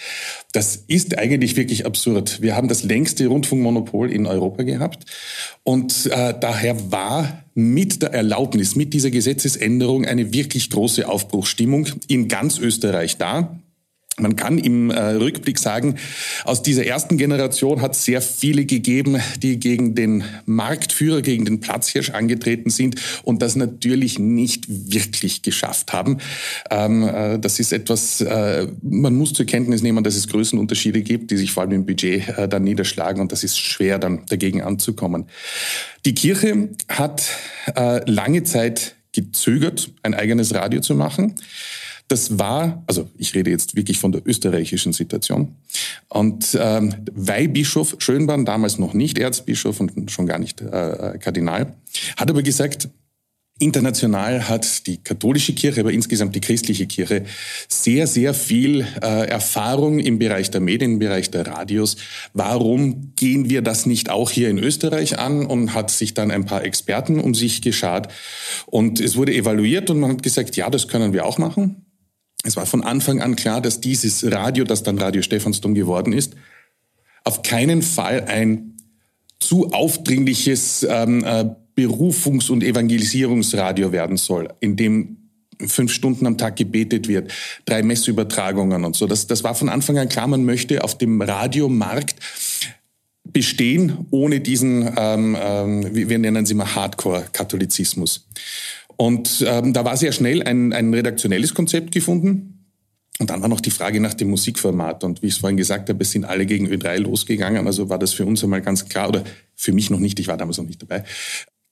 Das 0.52 0.86
ist 0.88 1.16
eigentlich 1.16 1.56
wirklich 1.56 1.86
absurd. 1.86 2.42
Wir 2.42 2.56
haben 2.56 2.68
das 2.68 2.82
längste 2.82 3.28
Rundfunkmonopol 3.28 4.12
in 4.12 4.26
Europa 4.26 4.64
gehabt. 4.64 5.06
Und 5.70 6.08
äh, 6.08 6.34
daher 6.40 6.92
war 6.92 7.44
mit 7.54 8.02
der 8.02 8.12
Erlaubnis, 8.12 8.76
mit 8.76 8.92
dieser 8.92 9.12
Gesetzesänderung 9.12 10.04
eine 10.04 10.34
wirklich 10.34 10.72
große 10.72 11.08
Aufbruchsstimmung 11.08 11.86
in 12.08 12.28
ganz 12.28 12.58
Österreich 12.58 13.20
da. 13.20 13.56
Man 14.20 14.36
kann 14.36 14.58
im 14.58 14.92
äh, 14.92 15.00
Rückblick 15.00 15.60
sagen, 15.60 15.96
aus 16.44 16.62
dieser 16.62 16.86
ersten 16.86 17.18
Generation 17.18 17.82
hat 17.82 17.96
es 17.96 18.06
sehr 18.06 18.22
viele 18.22 18.66
gegeben, 18.66 19.18
die 19.42 19.60
gegen 19.60 19.96
den 19.96 20.24
Marktführer, 20.46 21.22
gegen 21.22 21.46
den 21.46 21.60
Platzhirsch 21.60 22.12
angetreten 22.12 22.70
sind 22.70 22.96
und 23.24 23.42
das 23.42 23.56
natürlich 23.56 24.20
nicht 24.20 24.66
wirklich 24.68 25.42
geschafft 25.42 25.94
haben. 25.94 26.18
Ähm, 26.70 27.04
äh, 27.04 27.40
das 27.40 27.60
ist 27.60 27.74
etwas, 27.74 28.22
äh, 28.22 28.68
man 28.82 29.16
muss 29.16 29.34
zur 29.34 29.46
Kenntnis 29.46 29.82
nehmen, 29.82 30.04
dass 30.04 30.16
es 30.16 30.28
Größenunterschiede 30.28 31.02
gibt, 31.02 31.32
die 31.32 31.38
sich 31.38 31.52
vor 31.52 31.64
allem 31.64 31.72
im 31.72 31.86
Budget 31.86 32.28
äh, 32.30 32.48
dann 32.48 32.64
niederschlagen 32.64 33.22
und 33.22 33.32
das 33.32 33.44
ist 33.44 33.58
schwer 33.60 34.00
dann 34.00 34.26
dagegen 34.28 34.62
anzukommen. 34.62 35.26
Die 36.06 36.16
Kirche 36.16 36.70
hat 36.88 37.24
äh, 37.76 38.10
lange 38.10 38.44
Zeit 38.44 38.96
gezögert, 39.12 39.92
ein 40.04 40.14
eigenes 40.14 40.54
Radio 40.54 40.82
zu 40.82 40.96
machen. 40.96 41.36
Das 42.10 42.40
war, 42.40 42.84
also 42.88 43.08
ich 43.18 43.36
rede 43.36 43.52
jetzt 43.52 43.76
wirklich 43.76 44.00
von 44.00 44.12
der 44.12 44.22
österreichischen 44.26 44.94
Situation. 44.94 45.56
Und 46.10 46.58
ähm, 46.60 46.94
Weihbischof 47.14 47.96
Schönborn, 48.00 48.46
damals 48.46 48.80
noch 48.80 48.94
nicht 48.94 49.20
Erzbischof 49.20 49.80
und 49.80 50.12
schon 50.12 50.26
gar 50.26 50.40
nicht 50.40 50.60
äh, 50.60 51.18
Kardinal, 51.20 51.74
hat 52.18 52.30
aber 52.30 52.42
gesagt, 52.42 52.90
International 53.60 54.48
hat 54.48 54.88
die 54.88 54.98
katholische 55.04 55.54
Kirche, 55.54 55.82
aber 55.82 55.92
insgesamt 55.92 56.34
die 56.34 56.40
christliche 56.40 56.88
Kirche 56.88 57.26
sehr, 57.68 58.08
sehr 58.08 58.34
viel 58.34 58.88
äh, 59.04 59.28
Erfahrung 59.28 60.00
im 60.00 60.18
Bereich 60.18 60.50
der 60.50 60.62
Medien, 60.62 60.94
im 60.94 61.00
Bereich 61.00 61.30
der 61.30 61.46
Radios. 61.46 61.98
Warum 62.34 63.14
gehen 63.18 63.50
wir 63.50 63.62
das 63.62 63.86
nicht 63.86 64.10
auch 64.10 64.32
hier 64.32 64.50
in 64.50 64.58
Österreich 64.58 65.20
an? 65.20 65.46
Und 65.46 65.74
hat 65.74 65.92
sich 65.92 66.14
dann 66.14 66.32
ein 66.32 66.46
paar 66.46 66.64
Experten 66.64 67.20
um 67.20 67.36
sich 67.36 67.62
geschart. 67.62 68.12
Und 68.66 69.02
es 69.02 69.18
wurde 69.18 69.34
evaluiert 69.34 69.90
und 69.90 70.00
man 70.00 70.12
hat 70.12 70.24
gesagt, 70.24 70.56
ja, 70.56 70.70
das 70.70 70.88
können 70.88 71.12
wir 71.12 71.26
auch 71.26 71.38
machen. 71.38 71.86
Es 72.44 72.56
war 72.56 72.66
von 72.66 72.84
Anfang 72.84 73.22
an 73.22 73.36
klar, 73.36 73.62
dass 73.62 73.82
dieses 73.82 74.32
Radio, 74.32 74.64
das 74.64 74.84
dann 74.84 74.98
Radio 74.98 75.22
Stephansdom 75.22 75.76
geworden 75.76 76.14
ist, 76.14 76.36
auf 77.24 77.42
keinen 77.42 77.82
Fall 77.82 78.26
ein 78.26 78.78
zu 79.40 79.72
aufdringliches 79.72 80.86
ähm, 80.90 81.24
äh, 81.24 81.46
Berufungs- 81.76 82.50
und 82.50 82.64
Evangelisierungsradio 82.64 83.92
werden 83.92 84.18
soll, 84.18 84.50
in 84.60 84.76
dem 84.76 85.18
fünf 85.66 85.92
Stunden 85.92 86.26
am 86.26 86.38
Tag 86.38 86.56
gebetet 86.56 87.08
wird, 87.08 87.32
drei 87.66 87.84
Messübertragungen 87.84 88.86
und 88.86 88.96
so. 88.96 89.08
Das, 89.08 89.28
das 89.28 89.44
war 89.44 89.56
von 89.56 89.70
Anfang 89.70 89.98
an 89.98 90.10
klar, 90.10 90.28
man 90.28 90.46
möchte 90.46 90.84
auf 90.84 90.98
dem 90.98 91.22
Radiomarkt 91.22 92.16
bestehen, 93.26 94.06
ohne 94.12 94.40
diesen, 94.40 94.90
ähm, 94.98 95.38
ähm, 95.40 95.90
wir 95.94 96.18
nennen 96.18 96.46
sie 96.46 96.54
mal 96.54 96.74
Hardcore-Katholizismus. 96.76 98.26
Und 99.02 99.46
ähm, 99.48 99.72
da 99.72 99.86
war 99.86 99.96
sehr 99.96 100.12
schnell 100.12 100.44
ein, 100.44 100.74
ein 100.74 100.94
redaktionelles 100.94 101.54
Konzept 101.54 101.94
gefunden. 101.94 102.66
Und 103.18 103.30
dann 103.30 103.42
war 103.42 103.48
noch 103.48 103.62
die 103.62 103.72
Frage 103.72 104.02
nach 104.02 104.14
dem 104.14 104.30
Musikformat. 104.30 105.06
Und 105.06 105.22
wie 105.22 105.28
ich 105.28 105.36
es 105.36 105.40
vorhin 105.40 105.56
gesagt 105.56 105.88
habe, 105.88 106.04
es 106.04 106.12
sind 106.12 106.26
alle 106.26 106.46
gegen 106.46 106.68
Ö3 106.68 106.98
losgegangen. 106.98 107.66
Also 107.66 107.88
war 107.88 107.98
das 107.98 108.12
für 108.12 108.26
uns 108.26 108.44
einmal 108.44 108.62
ganz 108.62 108.90
klar, 108.90 109.08
oder 109.08 109.24
für 109.56 109.72
mich 109.72 109.90
noch 109.90 110.00
nicht, 110.00 110.20
ich 110.20 110.28
war 110.28 110.36
damals 110.36 110.58
noch 110.58 110.66
nicht 110.66 110.82
dabei. 110.82 111.06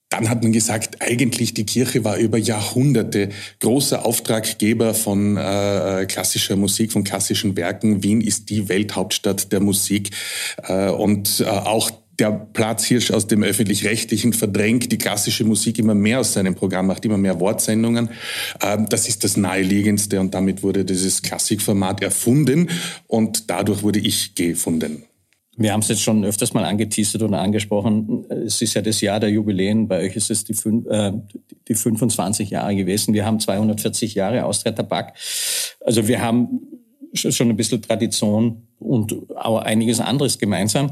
Dann 0.07 0.29
hat 0.29 0.41
man 0.41 0.53
gesagt, 0.53 1.01
eigentlich 1.01 1.53
die 1.53 1.65
Kirche 1.65 2.05
war 2.05 2.15
über 2.15 2.37
Jahrhunderte 2.37 3.27
großer 3.59 4.05
Auftraggeber 4.05 4.93
von 4.93 5.35
äh, 5.35 6.05
klassischer 6.07 6.55
Musik, 6.55 6.93
von 6.93 7.03
klassischen 7.03 7.57
Werken. 7.57 8.03
Wien 8.03 8.21
ist 8.21 8.49
die 8.49 8.69
Welthauptstadt 8.69 9.51
der 9.51 9.59
Musik. 9.59 10.11
Äh, 10.63 10.91
und 10.91 11.41
äh, 11.41 11.49
auch 11.49 11.91
der 12.19 12.31
Platzhirsch 12.31 13.11
aus 13.11 13.27
dem 13.27 13.43
öffentlich-rechtlichen 13.43 14.33
verdrängt 14.33 14.91
die 14.91 14.97
klassische 14.97 15.43
Musik 15.43 15.77
immer 15.77 15.93
mehr 15.93 16.19
aus 16.19 16.33
seinem 16.33 16.55
Programm, 16.55 16.87
macht 16.87 17.05
immer 17.05 17.17
mehr 17.17 17.39
Wortsendungen. 17.39 18.09
Ähm, 18.61 18.87
das 18.89 19.07
ist 19.07 19.23
das 19.23 19.37
naheliegendste 19.37 20.19
und 20.19 20.33
damit 20.33 20.63
wurde 20.63 20.83
dieses 20.83 21.21
Klassikformat 21.21 22.01
erfunden 22.01 22.69
und 23.07 23.49
dadurch 23.49 23.83
wurde 23.83 23.99
ich 23.99 24.35
gefunden. 24.35 25.03
Wir 25.59 25.73
haben 25.73 25.79
es 25.79 25.87
jetzt 25.87 26.03
schon 26.03 26.23
öfters 26.23 26.53
mal 26.53 26.63
angeteasert 26.65 27.23
und 27.23 27.33
angesprochen. 27.33 28.25
Es 28.29 28.61
ist 28.61 28.75
ja 28.75 28.81
das 28.83 29.01
Jahr 29.01 29.19
der 29.19 29.31
Jubiläen. 29.31 29.87
Bei 29.87 30.01
euch 30.01 30.15
ist 30.15 30.29
es 30.29 30.43
die, 30.43 30.53
äh, 30.53 31.13
die 31.67 31.73
25 31.73 32.51
Jahre 32.51 32.75
gewesen. 32.75 33.15
Wir 33.15 33.25
haben 33.25 33.39
240 33.39 34.13
Jahre 34.13 34.45
Austria 34.45 34.73
Tabak. 34.73 35.13
Also 35.83 36.07
wir 36.07 36.21
haben 36.21 36.61
schon 37.15 37.49
ein 37.49 37.55
bisschen 37.55 37.81
Tradition 37.81 38.67
und 38.79 39.15
auch 39.35 39.59
einiges 39.59 39.99
anderes 39.99 40.37
gemeinsam. 40.37 40.91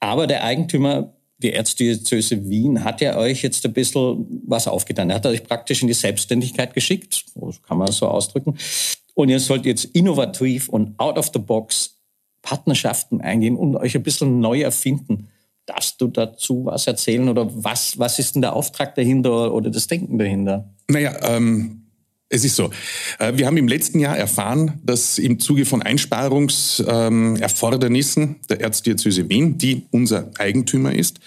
Aber 0.00 0.26
der 0.26 0.44
Eigentümer, 0.44 1.14
die 1.38 1.52
Erzdiözese 1.52 2.48
Wien, 2.48 2.84
hat 2.84 3.00
ja 3.00 3.16
euch 3.16 3.42
jetzt 3.42 3.64
ein 3.64 3.72
bisschen 3.72 4.42
was 4.46 4.68
aufgetan. 4.68 5.10
Er 5.10 5.16
hat 5.16 5.26
euch 5.26 5.44
praktisch 5.44 5.82
in 5.82 5.88
die 5.88 5.94
Selbstständigkeit 5.94 6.74
geschickt, 6.74 7.24
kann 7.66 7.78
man 7.78 7.92
so 7.92 8.08
ausdrücken. 8.08 8.56
Und 9.14 9.28
ihr 9.28 9.40
sollt 9.40 9.64
jetzt 9.66 9.84
innovativ 9.86 10.68
und 10.68 10.98
out 10.98 11.18
of 11.18 11.30
the 11.32 11.38
box 11.38 11.94
Partnerschaften 12.42 13.20
eingehen 13.20 13.56
und 13.56 13.74
euch 13.76 13.96
ein 13.96 14.02
bisschen 14.02 14.40
neu 14.40 14.60
erfinden. 14.60 15.28
Darfst 15.66 16.00
du 16.00 16.08
dazu 16.08 16.66
was 16.66 16.86
erzählen 16.86 17.28
oder 17.28 17.48
was, 17.50 17.98
was 17.98 18.18
ist 18.18 18.34
denn 18.34 18.42
der 18.42 18.54
Auftrag 18.54 18.94
dahinter 18.94 19.52
oder 19.52 19.70
das 19.70 19.86
Denken 19.86 20.18
dahinter? 20.18 20.68
Naja, 20.88 21.16
ähm, 21.22 21.83
Es 22.34 22.44
ist 22.44 22.56
so. 22.56 22.70
Äh, 23.20 23.34
wir 23.36 23.46
haben 23.46 23.56
im 23.56 23.68
letzten 23.68 24.00
Jahr 24.00 24.18
erfahren, 24.18 24.80
dass 24.82 25.20
im 25.20 25.38
Zuge 25.38 25.64
von 25.64 25.82
Einsparungserfordernissen 25.82 28.40
der 28.50 28.60
Erzdiözese 28.60 29.28
Wien, 29.28 29.56
die 29.56 29.86
unser 29.92 30.32
Eigentümer 30.36 30.92
ist, 30.92 31.20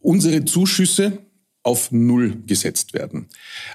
unsere 0.00 0.46
Zuschüsse 0.46 1.18
auf 1.62 1.92
Null 1.92 2.38
gesetzt 2.46 2.94
werden. 2.94 3.26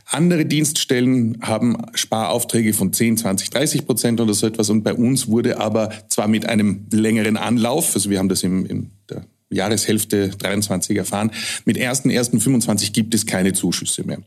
Andere 0.08 0.48
Dienststellen 0.48 1.38
haben 1.44 1.78
Sparaufträge 1.94 2.74
von 2.74 2.92
10, 2.92 3.18
20, 3.18 3.52
30 3.52 3.86
Prozent 3.86 4.20
oder 4.20 4.34
so 4.34 4.48
etwas 4.48 4.72
und 4.72 4.82
bei 4.82 4.96
uns 4.96 5.28
wurde 5.28 5.60
aber 5.60 5.92
zwar 6.08 6.28
mit 6.28 6.48
einem 6.48 6.88
längeren 6.92 7.38
Anlauf, 7.38 7.94
also 7.94 8.10
wir 8.10 8.18
haben 8.18 8.30
das 8.30 8.42
in 8.42 8.90
der 9.08 9.28
Jahreshälfte 9.54 10.30
23 10.30 10.98
erfahren. 10.98 11.32
Mit 11.66 11.78
1.1.25 11.78 12.92
gibt 12.92 13.14
es 13.14 13.26
keine 13.26 13.54
Zuschüsse 13.54 14.04
mehr. 14.04 14.20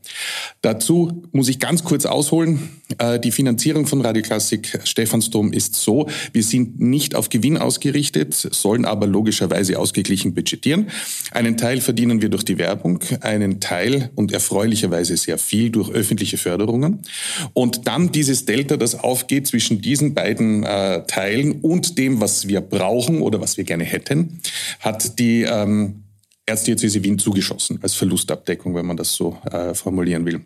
Dazu 0.61 1.23
muss 1.31 1.49
ich 1.49 1.59
ganz 1.59 1.83
kurz 1.83 2.05
ausholen. 2.05 2.69
Äh, 2.97 3.19
die 3.19 3.31
Finanzierung 3.31 3.85
von 3.85 4.01
Radioklassik 4.01 4.79
Stephansdom 4.83 5.51
ist 5.53 5.75
so, 5.75 6.07
wir 6.33 6.43
sind 6.43 6.79
nicht 6.79 7.15
auf 7.15 7.29
Gewinn 7.29 7.57
ausgerichtet, 7.57 8.33
sollen 8.33 8.85
aber 8.85 9.07
logischerweise 9.07 9.77
ausgeglichen 9.79 10.33
budgetieren. 10.33 10.89
Einen 11.31 11.57
Teil 11.57 11.81
verdienen 11.81 12.21
wir 12.21 12.29
durch 12.29 12.43
die 12.43 12.57
Werbung, 12.57 12.99
einen 13.21 13.59
Teil 13.59 14.09
und 14.15 14.31
erfreulicherweise 14.31 15.17
sehr 15.17 15.37
viel 15.37 15.69
durch 15.69 15.89
öffentliche 15.91 16.37
Förderungen. 16.37 16.99
Und 17.53 17.87
dann 17.87 18.11
dieses 18.11 18.45
Delta, 18.45 18.77
das 18.77 18.95
aufgeht 18.95 19.47
zwischen 19.47 19.81
diesen 19.81 20.13
beiden 20.13 20.63
äh, 20.63 21.05
Teilen 21.07 21.61
und 21.61 21.97
dem, 21.97 22.21
was 22.21 22.47
wir 22.47 22.61
brauchen 22.61 23.21
oder 23.21 23.41
was 23.41 23.57
wir 23.57 23.63
gerne 23.63 23.83
hätten, 23.83 24.39
hat 24.79 25.16
die 25.19 25.43
ähm, 25.43 26.03
Erzdiözese 26.45 27.03
Wien 27.03 27.19
zugeschossen 27.19 27.79
als 27.81 27.93
Verlustabdeckung, 27.95 28.73
wenn 28.75 28.85
man 28.85 28.97
das 28.97 29.13
so 29.13 29.37
äh, 29.51 29.73
formulieren 29.73 30.25
will. 30.25 30.45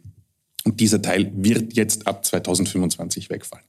Und 0.63 0.79
dieser 0.79 1.01
Teil 1.01 1.31
wird 1.35 1.73
jetzt 1.73 2.07
ab 2.07 2.25
2025 2.25 3.29
wegfallen. 3.29 3.65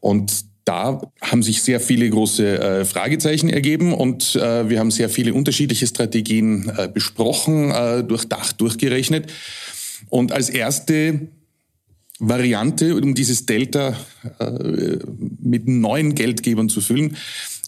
Und 0.00 0.44
da 0.64 1.00
haben 1.20 1.42
sich 1.42 1.62
sehr 1.62 1.80
viele 1.80 2.08
große 2.08 2.60
äh, 2.60 2.84
Fragezeichen 2.84 3.48
ergeben 3.48 3.92
und 3.92 4.36
äh, 4.36 4.68
wir 4.68 4.78
haben 4.78 4.90
sehr 4.90 5.08
viele 5.08 5.34
unterschiedliche 5.34 5.86
Strategien 5.86 6.70
äh, 6.76 6.88
besprochen, 6.88 7.70
äh, 7.70 8.04
durchdacht, 8.04 8.60
durchgerechnet. 8.60 9.32
Und 10.08 10.32
als 10.32 10.48
erste 10.48 11.28
Variante, 12.18 12.94
um 12.94 13.14
dieses 13.14 13.46
Delta 13.46 13.96
äh, 14.38 14.98
mit 15.40 15.66
neuen 15.66 16.14
Geldgebern 16.14 16.68
zu 16.68 16.82
füllen, 16.82 17.16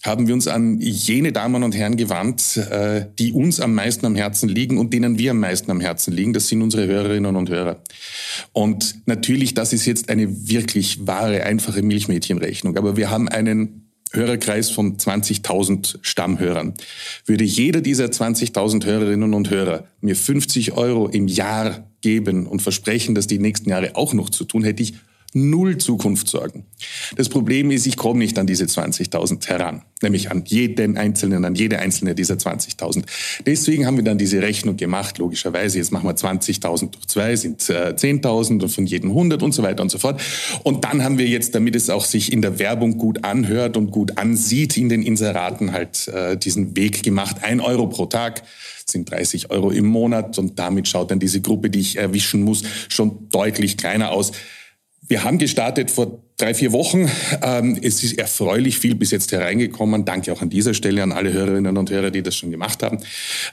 haben 0.02 0.26
wir 0.26 0.35
uns 0.35 0.49
an 0.49 0.78
jene 0.80 1.32
Damen 1.32 1.62
und 1.62 1.76
Herren 1.76 1.97
gewandt, 1.97 2.56
äh, 2.56 3.06
die 3.18 3.32
uns 3.32 3.61
am 3.61 3.75
meisten 3.75 4.04
am 4.04 4.16
Herzen 4.16 4.49
liegen 4.49 4.78
und 4.78 4.92
denen 4.92 5.18
wir 5.18 5.30
am 5.30 5.38
meisten 5.38 5.71
am 5.71 5.80
Herzen 5.80 6.12
liegen. 6.12 6.32
Das 6.32 6.49
sind 6.49 6.61
unsere 6.61 6.87
Hörerinnen 6.87 7.37
und 7.37 7.49
Hörer. 7.50 7.80
Und 8.52 8.97
natürlich, 9.06 9.54
das 9.54 9.73
ist 9.73 9.87
jetzt 9.87 10.09
eine 10.09 10.49
wirklich 10.49 11.06
wahre, 11.06 11.44
einfache 11.44 11.82
Milchmädchenrechnung. 11.82 12.76
Aber 12.76 12.97
wir 12.97 13.11
haben 13.11 13.28
einen 13.28 13.82
Hörerkreis 14.12 14.71
von 14.71 14.97
20.000 14.97 15.99
Stammhörern. 16.02 16.75
Würde 17.25 17.44
jeder 17.44 17.80
dieser 17.80 18.06
20.000 18.06 18.85
Hörerinnen 18.85 19.35
und 19.35 19.50
Hörer 19.50 19.85
mir 20.00 20.16
50 20.16 20.73
Euro 20.73 21.09
im 21.09 21.28
Jahr 21.28 21.88
geben 22.02 22.47
und 22.47 22.61
versprechen, 22.61 23.14
das 23.14 23.28
die 23.28 23.38
nächsten 23.38 23.71
Jahre 23.71 23.94
auch 23.94 24.12
noch 24.12 24.30
zu 24.30 24.44
tun, 24.44 24.64
hätte 24.64 24.82
ich 24.82 24.94
null 25.34 25.78
Zukunftssorgen. 25.78 26.64
Das 27.16 27.28
Problem 27.28 27.70
ist, 27.70 27.86
ich 27.86 27.96
komme 27.96 28.18
nicht 28.18 28.38
an 28.38 28.46
diese 28.46 28.64
20.000 28.64 29.46
heran, 29.48 29.82
nämlich 30.02 30.30
an 30.30 30.44
jeden 30.46 30.96
Einzelnen, 30.96 31.44
an 31.44 31.54
jede 31.54 31.78
einzelne 31.78 32.14
dieser 32.14 32.34
20.000. 32.34 33.04
Deswegen 33.46 33.86
haben 33.86 33.96
wir 33.96 34.04
dann 34.04 34.18
diese 34.18 34.42
Rechnung 34.42 34.76
gemacht, 34.76 35.18
logischerweise. 35.18 35.78
Jetzt 35.78 35.92
machen 35.92 36.06
wir 36.06 36.14
20.000 36.14 36.90
durch 36.90 37.06
zwei, 37.06 37.36
sind 37.36 37.68
äh, 37.70 37.94
10.000 37.96 38.62
und 38.62 38.68
von 38.68 38.86
jedem 38.86 39.10
100 39.10 39.42
und 39.42 39.52
so 39.52 39.62
weiter 39.62 39.82
und 39.82 39.90
so 39.90 39.98
fort. 39.98 40.20
Und 40.62 40.84
dann 40.84 41.02
haben 41.02 41.18
wir 41.18 41.26
jetzt, 41.26 41.54
damit 41.54 41.76
es 41.76 41.88
auch 41.88 42.04
sich 42.04 42.32
in 42.32 42.42
der 42.42 42.58
Werbung 42.58 42.98
gut 42.98 43.24
anhört 43.24 43.76
und 43.76 43.90
gut 43.90 44.18
ansieht, 44.18 44.76
in 44.76 44.88
den 44.88 45.02
Inseraten 45.02 45.72
halt 45.72 46.08
äh, 46.08 46.36
diesen 46.36 46.76
Weg 46.76 47.02
gemacht. 47.02 47.36
Ein 47.42 47.60
Euro 47.60 47.86
pro 47.86 48.06
Tag 48.06 48.42
sind 48.84 49.10
30 49.10 49.50
Euro 49.50 49.70
im 49.70 49.86
Monat 49.86 50.38
und 50.38 50.58
damit 50.58 50.88
schaut 50.88 51.10
dann 51.10 51.18
diese 51.18 51.40
Gruppe, 51.40 51.70
die 51.70 51.80
ich 51.80 51.96
erwischen 51.96 52.42
muss, 52.42 52.62
schon 52.88 53.28
deutlich 53.30 53.76
kleiner 53.76 54.10
aus. 54.10 54.32
Wir 55.09 55.25
haben 55.25 55.38
gestartet 55.38 55.90
vor 55.90 56.23
drei, 56.37 56.54
vier 56.54 56.73
Wochen. 56.73 57.11
Ähm, 57.42 57.76
es 57.82 58.02
ist 58.02 58.18
erfreulich 58.18 58.78
viel 58.78 58.94
bis 58.94 59.11
jetzt 59.11 59.32
hereingekommen. 59.32 60.04
Danke 60.04 60.32
auch 60.32 60.42
an 60.42 60.50
dieser 60.50 60.75
Stelle 60.75 61.02
an 61.02 61.12
alle 61.12 61.32
Hörerinnen 61.32 61.76
und 61.76 61.90
Hörer, 61.90 62.11
die 62.11 62.23
das 62.23 62.37
schon 62.37 62.50
gemacht 62.50 62.82
haben. 62.82 62.99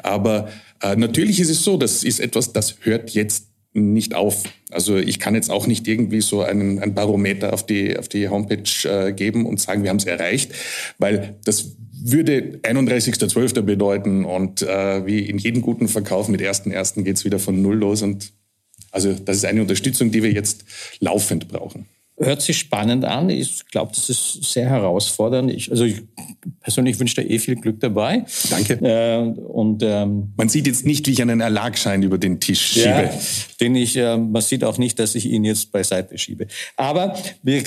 Aber 0.04 0.50
äh, 0.82 0.96
natürlich 0.96 1.40
ist 1.40 1.50
es 1.50 1.64
so, 1.64 1.78
das 1.78 2.04
ist 2.04 2.20
etwas, 2.20 2.54
das 2.54 2.78
hört 2.82 3.10
jetzt 3.12 3.48
nicht 3.74 4.16
auf. 4.16 4.44
Also 4.72 4.98
ich 4.98 5.20
kann 5.20 5.36
jetzt 5.36 5.50
auch 5.50 5.68
nicht 5.68 5.88
irgendwie 5.88 6.22
so 6.22 6.42
einen, 6.42 6.80
ein 6.80 6.94
Barometer 6.94 7.54
auf 7.54 7.66
die, 7.66 7.98
auf 7.98 8.08
die 8.08 8.30
Homepage 8.30 8.64
äh, 8.86 9.14
geben 9.14 9.46
und 9.46 9.60
sagen, 9.60 9.84
wir 9.84 9.90
haben 9.90 9.98
es 9.98 10.06
erreicht, 10.06 10.54
weil 10.98 11.40
das 11.46 11.76
würde 12.02 12.60
31.12. 12.64 13.62
bedeuten 13.62 14.26
und 14.26 14.62
äh, 14.62 15.06
wie 15.06 15.20
in 15.20 15.38
jedem 15.38 15.62
guten 15.62 15.88
Verkauf 15.88 16.30
mit 16.30 16.42
1.1. 16.42 17.04
geht 17.04 17.18
es 17.18 17.26
wieder 17.26 17.40
von 17.40 17.62
Null 17.62 17.78
los 17.78 18.02
und 18.02 18.32
also 18.92 19.14
das 19.14 19.38
ist 19.38 19.46
eine 19.46 19.62
Unterstützung, 19.62 20.12
die 20.12 20.24
wir 20.24 20.32
jetzt 20.32 20.64
laufend 21.00 21.48
brauchen. 21.48 21.88
Hört 22.22 22.42
sich 22.42 22.58
spannend 22.58 23.06
an. 23.06 23.30
Ich 23.30 23.66
glaube, 23.68 23.94
das 23.96 24.10
ist 24.10 24.44
sehr 24.44 24.70
herausfordernd. 24.70 25.50
Ich, 25.52 25.72
also 25.72 25.86
ich 25.86 26.02
persönlich 26.60 27.00
wünsche 27.00 27.16
da 27.16 27.22
eh 27.22 27.40
viel 27.40 27.56
Glück 27.56 27.80
dabei. 27.80 28.26
Danke. 28.50 28.74
Äh, 28.74 29.40
und 29.40 29.84
ähm, 29.84 30.34
man 30.36 30.50
sieht 30.50 30.68
jetzt 30.68 30.86
nicht, 30.86 31.08
wie 31.08 31.12
ich 31.12 31.22
einen 31.22 31.40
Erlagschein 31.40 32.04
über 32.04 32.18
den 32.18 32.42
Tisch 32.42 32.74
schiebe. 32.74 32.88
Ja, 32.90 33.12
den 33.62 33.76
ich. 33.76 33.96
Äh, 33.96 34.18
man 34.18 34.42
sieht 34.42 34.66
auch 34.66 34.78
nicht, 34.78 35.00
dass 35.00 35.16
ich 35.16 35.28
ihn 35.28 35.46
jetzt 35.46 35.72
beiseite 35.72 36.18
schiebe. 36.18 36.48
Aber 36.76 37.18
wir, 37.42 37.64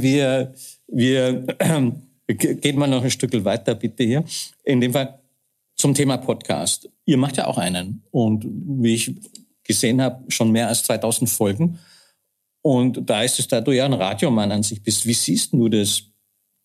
wir, 0.00 0.52
wir 0.88 1.46
äh, 1.58 2.34
gehen 2.34 2.78
mal 2.78 2.88
noch 2.88 3.04
ein 3.04 3.10
Stück 3.10 3.32
weiter, 3.44 3.76
bitte 3.76 4.02
hier. 4.02 4.24
In 4.64 4.80
dem 4.80 4.92
Fall 4.92 5.20
zum 5.76 5.94
Thema 5.94 6.16
Podcast. 6.16 6.88
Ihr 7.04 7.18
macht 7.18 7.36
ja 7.36 7.46
auch 7.46 7.58
einen. 7.58 8.02
Und 8.10 8.46
wie 8.48 8.94
ich 8.94 9.14
gesehen 9.72 10.00
habe, 10.00 10.24
schon 10.28 10.50
mehr 10.50 10.68
als 10.68 10.82
2000 10.84 11.28
Folgen. 11.28 11.78
Und 12.62 13.08
da 13.08 13.22
ist 13.22 13.38
es, 13.38 13.48
da 13.48 13.60
du 13.60 13.72
ja 13.72 13.84
ein 13.84 13.92
Radiomann 13.92 14.52
an 14.52 14.62
sich 14.62 14.82
bist, 14.82 15.06
wie 15.06 15.14
siehst 15.14 15.52
du 15.52 15.68
das? 15.68 16.04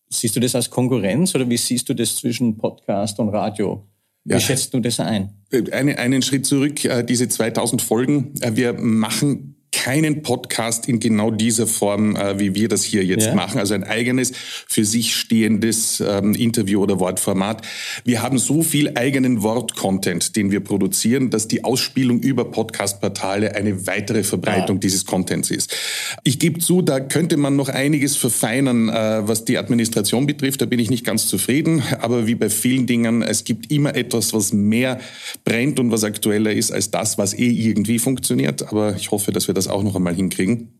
Siehst 0.10 0.36
du 0.36 0.40
das 0.40 0.56
als 0.56 0.70
Konkurrenz 0.70 1.36
oder 1.36 1.50
wie 1.50 1.58
siehst 1.58 1.90
du 1.90 1.94
das 1.94 2.16
zwischen 2.16 2.58
Podcast 2.58 3.20
und 3.20 3.30
Radio? 3.30 3.86
Wie 4.24 4.34
ja. 4.34 4.40
schätzt 4.40 4.74
du 4.74 4.80
das 4.80 5.00
ein? 5.00 5.34
Eine, 5.72 5.98
einen 5.98 6.22
Schritt 6.22 6.46
zurück, 6.46 6.86
äh, 6.86 7.04
diese 7.04 7.28
2000 7.28 7.82
Folgen. 7.82 8.34
Äh, 8.42 8.56
wir 8.56 8.74
machen 8.74 9.57
keinen 9.78 10.24
Podcast 10.24 10.90
in 10.90 11.00
genau 11.00 11.30
dieser 11.30 11.68
Form, 11.68 12.16
äh, 12.16 12.40
wie 12.40 12.56
wir 12.56 12.68
das 12.68 12.84
hier 12.84 13.06
jetzt 13.06 13.28
ja. 13.28 13.36
machen. 13.36 13.60
Also 13.60 13.76
ein 13.76 13.84
eigenes, 13.84 14.32
für 14.68 14.84
sich 14.84 15.16
stehendes 15.16 16.04
ähm, 16.06 16.34
Interview- 16.34 16.82
oder 16.82 17.00
Wortformat. 17.00 17.62
Wir 18.04 18.24
haben 18.24 18.40
so 18.40 18.64
viel 18.64 18.94
eigenen 18.96 19.44
Wort-Content, 19.44 20.36
den 20.36 20.50
wir 20.50 20.62
produzieren, 20.62 21.30
dass 21.30 21.48
die 21.48 21.64
Ausspielung 21.64 22.20
über 22.22 22.46
Podcast-Portale 22.46 23.56
eine 23.56 23.86
weitere 23.86 24.24
Verbreitung 24.24 24.78
ja. 24.78 24.80
dieses 24.80 25.06
Contents 25.06 25.52
ist. 25.52 25.76
Ich 26.24 26.40
gebe 26.40 26.60
zu, 26.60 26.82
da 26.82 27.00
könnte 27.00 27.38
man 27.38 27.56
noch 27.56 27.70
einiges 27.70 28.18
verfeinern, 28.18 28.90
äh, 28.90 29.28
was 29.28 29.46
die 29.46 29.60
Administration 29.60 30.26
betrifft. 30.26 30.62
Da 30.62 30.66
bin 30.66 30.80
ich 30.80 30.90
nicht 30.90 31.06
ganz 31.06 31.28
zufrieden. 31.28 31.84
Aber 32.02 32.26
wie 32.26 32.36
bei 32.36 32.50
vielen 32.50 32.88
Dingen, 32.88 33.22
es 33.22 33.44
gibt 33.44 33.72
immer 33.72 33.96
etwas, 33.96 34.34
was 34.34 34.54
mehr 34.54 35.00
brennt 35.46 35.80
und 35.80 35.92
was 35.92 36.04
aktueller 36.04 36.52
ist 36.52 36.72
als 36.72 36.90
das, 36.90 37.20
was 37.20 37.36
eh 37.36 37.52
irgendwie 37.52 38.00
funktioniert. 38.00 38.70
Aber 38.70 38.96
ich 38.96 39.12
hoffe, 39.12 39.32
dass 39.32 39.46
wir 39.46 39.54
das 39.54 39.67
auch 39.68 39.84
noch 39.84 39.96
einmal 39.96 40.16
hinkriegen. 40.16 40.74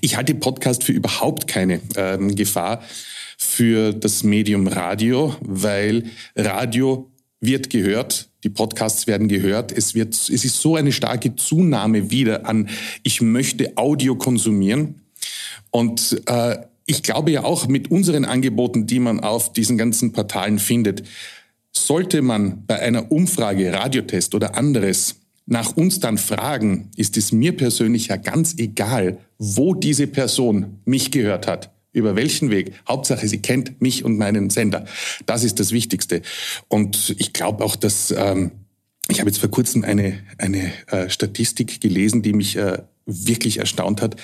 Ich 0.00 0.16
halte 0.16 0.34
Podcast 0.34 0.84
für 0.84 0.92
überhaupt 0.92 1.46
keine 1.46 1.80
ähm, 1.96 2.34
Gefahr 2.34 2.82
für 3.38 3.92
das 3.92 4.22
Medium 4.22 4.66
Radio, 4.66 5.34
weil 5.40 6.04
Radio 6.36 7.10
wird 7.40 7.70
gehört, 7.70 8.28
die 8.44 8.50
Podcasts 8.50 9.06
werden 9.06 9.28
gehört. 9.28 9.72
Es 9.72 9.94
wird, 9.94 10.14
es 10.14 10.28
ist 10.28 10.60
so 10.60 10.76
eine 10.76 10.92
starke 10.92 11.36
Zunahme 11.36 12.10
wieder 12.10 12.46
an, 12.46 12.68
ich 13.02 13.22
möchte 13.22 13.76
Audio 13.76 14.14
konsumieren. 14.14 15.02
Und 15.70 16.22
äh, 16.26 16.58
ich 16.86 17.02
glaube 17.02 17.30
ja 17.30 17.44
auch 17.44 17.68
mit 17.68 17.90
unseren 17.90 18.24
Angeboten, 18.24 18.86
die 18.86 18.98
man 18.98 19.20
auf 19.20 19.52
diesen 19.52 19.78
ganzen 19.78 20.12
Portalen 20.12 20.58
findet, 20.58 21.04
sollte 21.72 22.20
man 22.20 22.66
bei 22.66 22.80
einer 22.80 23.12
Umfrage, 23.12 23.72
Radiotest 23.72 24.34
oder 24.34 24.56
anderes 24.56 25.19
nach 25.50 25.76
uns 25.76 25.98
dann 25.98 26.16
fragen, 26.16 26.90
ist 26.96 27.16
es 27.16 27.32
mir 27.32 27.56
persönlich 27.56 28.06
ja 28.06 28.16
ganz 28.16 28.54
egal, 28.56 29.18
wo 29.36 29.74
diese 29.74 30.06
Person 30.06 30.80
mich 30.84 31.10
gehört 31.10 31.46
hat. 31.46 31.72
Über 31.92 32.14
welchen 32.14 32.50
Weg? 32.50 32.72
Hauptsache, 32.88 33.26
sie 33.26 33.42
kennt 33.42 33.82
mich 33.82 34.04
und 34.04 34.16
meinen 34.16 34.48
Sender. 34.48 34.84
Das 35.26 35.42
ist 35.42 35.58
das 35.58 35.72
Wichtigste. 35.72 36.22
Und 36.68 37.16
ich 37.18 37.32
glaube 37.32 37.64
auch, 37.64 37.74
dass 37.74 38.14
ähm, 38.16 38.52
ich 39.08 39.18
habe 39.18 39.28
jetzt 39.28 39.40
vor 39.40 39.50
kurzem 39.50 39.82
eine, 39.82 40.20
eine 40.38 40.72
äh, 40.86 41.10
Statistik 41.10 41.80
gelesen, 41.80 42.22
die 42.22 42.32
mich 42.32 42.54
äh, 42.56 42.78
wirklich 43.06 43.58
erstaunt 43.58 44.02
hat. 44.02 44.14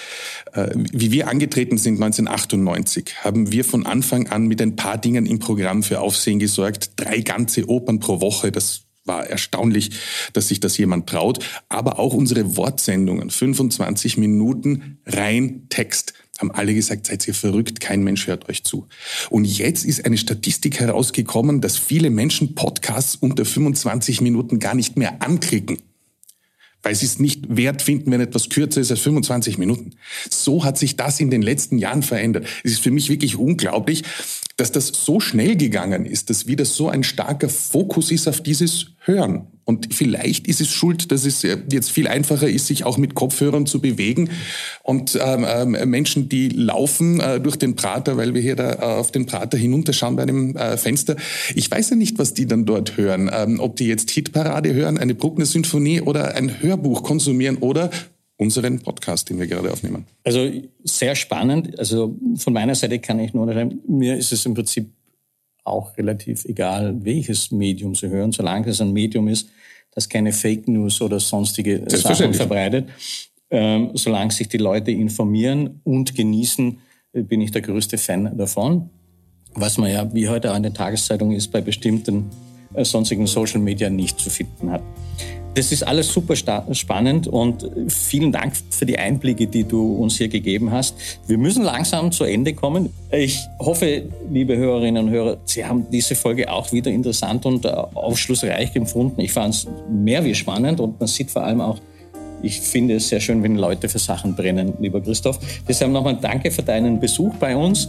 Äh, 0.52 0.68
wie 0.74 1.10
wir 1.10 1.26
angetreten 1.26 1.76
sind 1.76 1.94
1998, 1.94 3.24
haben 3.24 3.50
wir 3.50 3.64
von 3.64 3.84
Anfang 3.84 4.28
an 4.28 4.46
mit 4.46 4.62
ein 4.62 4.76
paar 4.76 4.96
Dingen 4.96 5.26
im 5.26 5.40
Programm 5.40 5.82
für 5.82 6.00
Aufsehen 6.00 6.38
gesorgt. 6.38 6.92
Drei 6.94 7.20
ganze 7.20 7.68
Opern 7.68 7.98
pro 7.98 8.20
Woche, 8.20 8.52
das 8.52 8.85
war 9.06 9.26
erstaunlich, 9.26 9.90
dass 10.32 10.48
sich 10.48 10.60
das 10.60 10.76
jemand 10.78 11.08
traut. 11.08 11.44
Aber 11.68 11.98
auch 11.98 12.14
unsere 12.14 12.56
Wortsendungen, 12.56 13.30
25 13.30 14.16
Minuten 14.16 14.98
rein 15.06 15.66
Text, 15.68 16.14
haben 16.38 16.50
alle 16.50 16.74
gesagt, 16.74 17.06
seid 17.06 17.26
ihr 17.26 17.34
verrückt, 17.34 17.80
kein 17.80 18.04
Mensch 18.04 18.26
hört 18.26 18.48
euch 18.48 18.62
zu. 18.64 18.86
Und 19.30 19.44
jetzt 19.44 19.84
ist 19.84 20.04
eine 20.04 20.18
Statistik 20.18 20.80
herausgekommen, 20.80 21.60
dass 21.62 21.78
viele 21.78 22.10
Menschen 22.10 22.54
Podcasts 22.54 23.16
unter 23.16 23.44
25 23.44 24.20
Minuten 24.20 24.58
gar 24.58 24.74
nicht 24.74 24.96
mehr 24.96 25.22
anklicken 25.22 25.78
weil 26.86 26.94
sie 26.94 27.06
es 27.06 27.18
nicht 27.18 27.56
wert 27.56 27.82
finden, 27.82 28.12
wenn 28.12 28.20
etwas 28.20 28.48
kürzer 28.48 28.80
ist 28.80 28.92
als 28.92 29.00
25 29.00 29.58
Minuten. 29.58 29.96
So 30.30 30.62
hat 30.62 30.78
sich 30.78 30.94
das 30.94 31.18
in 31.18 31.32
den 31.32 31.42
letzten 31.42 31.78
Jahren 31.78 32.04
verändert. 32.04 32.46
Es 32.62 32.70
ist 32.70 32.80
für 32.80 32.92
mich 32.92 33.08
wirklich 33.08 33.34
unglaublich, 33.34 34.04
dass 34.56 34.70
das 34.70 34.86
so 34.86 35.18
schnell 35.18 35.56
gegangen 35.56 36.06
ist, 36.06 36.30
dass 36.30 36.46
wieder 36.46 36.64
so 36.64 36.88
ein 36.88 37.02
starker 37.02 37.48
Fokus 37.48 38.12
ist 38.12 38.28
auf 38.28 38.40
dieses 38.40 38.92
Hören. 39.06 39.46
Und 39.64 39.92
vielleicht 39.92 40.46
ist 40.46 40.60
es 40.60 40.68
schuld, 40.68 41.10
dass 41.10 41.26
es 41.26 41.42
jetzt 41.42 41.90
viel 41.90 42.06
einfacher 42.06 42.48
ist, 42.48 42.68
sich 42.68 42.84
auch 42.84 42.98
mit 42.98 43.14
Kopfhörern 43.14 43.66
zu 43.66 43.80
bewegen. 43.80 44.30
Und 44.84 45.18
ähm, 45.20 45.44
ähm, 45.48 45.90
Menschen, 45.90 46.28
die 46.28 46.50
laufen 46.50 47.18
äh, 47.18 47.40
durch 47.40 47.56
den 47.56 47.74
Prater, 47.74 48.16
weil 48.16 48.32
wir 48.32 48.40
hier 48.40 48.54
da 48.54 48.74
äh, 48.74 48.76
auf 48.76 49.10
den 49.10 49.26
Prater 49.26 49.58
hinunterschauen 49.58 50.14
bei 50.14 50.24
dem 50.24 50.54
äh, 50.56 50.76
Fenster. 50.76 51.16
Ich 51.56 51.68
weiß 51.68 51.90
ja 51.90 51.96
nicht, 51.96 52.16
was 52.18 52.32
die 52.32 52.46
dann 52.46 52.64
dort 52.64 52.96
hören. 52.96 53.28
Ähm, 53.32 53.58
ob 53.58 53.74
die 53.74 53.88
jetzt 53.88 54.10
Hitparade 54.10 54.72
hören, 54.72 54.98
eine 54.98 55.16
Bruckner-Symphonie 55.16 56.00
oder 56.00 56.36
ein 56.36 56.62
Hörbuch 56.62 57.02
konsumieren 57.02 57.56
oder 57.56 57.90
unseren 58.36 58.80
Podcast, 58.80 59.30
den 59.30 59.40
wir 59.40 59.48
gerade 59.48 59.72
aufnehmen. 59.72 60.06
Also 60.22 60.48
sehr 60.84 61.16
spannend. 61.16 61.76
Also 61.78 62.16
von 62.36 62.52
meiner 62.52 62.76
Seite 62.76 63.00
kann 63.00 63.18
ich 63.18 63.34
nur 63.34 63.46
sagen, 63.46 63.80
mir 63.88 64.16
ist 64.16 64.32
es 64.32 64.46
im 64.46 64.54
Prinzip 64.54 64.90
auch 65.66 65.96
relativ 65.96 66.44
egal, 66.44 67.04
welches 67.04 67.50
Medium 67.50 67.94
Sie 67.94 68.08
hören, 68.08 68.32
solange 68.32 68.68
es 68.68 68.80
ein 68.80 68.92
Medium 68.92 69.28
ist, 69.28 69.48
das 69.92 70.08
keine 70.08 70.32
Fake 70.32 70.68
News 70.68 71.00
oder 71.00 71.18
sonstige 71.20 71.82
Sachen 71.88 72.34
verbreitet. 72.34 72.88
Ähm, 73.48 73.90
solange 73.94 74.32
sich 74.32 74.48
die 74.48 74.58
Leute 74.58 74.90
informieren 74.90 75.80
und 75.84 76.14
genießen, 76.14 76.78
äh, 77.12 77.22
bin 77.22 77.40
ich 77.40 77.52
der 77.52 77.62
größte 77.62 77.96
Fan 77.96 78.36
davon. 78.36 78.90
Was 79.54 79.78
man 79.78 79.90
ja, 79.90 80.12
wie 80.12 80.28
heute 80.28 80.52
auch 80.52 80.56
in 80.56 80.64
der 80.64 80.74
Tageszeitung 80.74 81.32
ist, 81.32 81.52
bei 81.52 81.60
bestimmten 81.60 82.28
äh, 82.74 82.84
sonstigen 82.84 83.26
Social 83.26 83.60
Media 83.60 83.88
nicht 83.88 84.18
zu 84.18 84.30
finden 84.30 84.70
hat. 84.70 84.82
Das 85.56 85.72
ist 85.72 85.84
alles 85.84 86.12
super 86.12 86.34
spannend 86.36 87.28
und 87.28 87.70
vielen 87.88 88.30
Dank 88.30 88.52
für 88.68 88.84
die 88.84 88.98
Einblicke, 88.98 89.46
die 89.46 89.64
du 89.64 89.94
uns 89.94 90.18
hier 90.18 90.28
gegeben 90.28 90.70
hast. 90.70 90.94
Wir 91.26 91.38
müssen 91.38 91.64
langsam 91.64 92.12
zu 92.12 92.24
Ende 92.24 92.52
kommen. 92.52 92.92
Ich 93.10 93.40
hoffe, 93.58 94.02
liebe 94.30 94.54
Hörerinnen 94.54 95.06
und 95.06 95.10
Hörer, 95.10 95.38
Sie 95.46 95.64
haben 95.64 95.86
diese 95.90 96.14
Folge 96.14 96.52
auch 96.52 96.72
wieder 96.72 96.90
interessant 96.90 97.46
und 97.46 97.64
äh, 97.64 97.68
aufschlussreich 97.68 98.76
empfunden. 98.76 99.18
Ich 99.22 99.32
fand 99.32 99.54
es 99.54 99.66
mehr 99.90 100.22
wie 100.26 100.34
spannend 100.34 100.78
und 100.78 101.00
man 101.00 101.06
sieht 101.06 101.30
vor 101.30 101.44
allem 101.44 101.62
auch, 101.62 101.78
ich 102.42 102.60
finde 102.60 102.96
es 102.96 103.08
sehr 103.08 103.20
schön, 103.20 103.42
wenn 103.42 103.56
Leute 103.56 103.88
für 103.88 103.98
Sachen 103.98 104.36
brennen, 104.36 104.74
lieber 104.78 105.00
Christoph. 105.00 105.38
Deshalb 105.66 105.90
nochmal 105.90 106.18
danke 106.20 106.50
für 106.50 106.64
deinen 106.64 107.00
Besuch 107.00 107.34
bei 107.36 107.56
uns. 107.56 107.88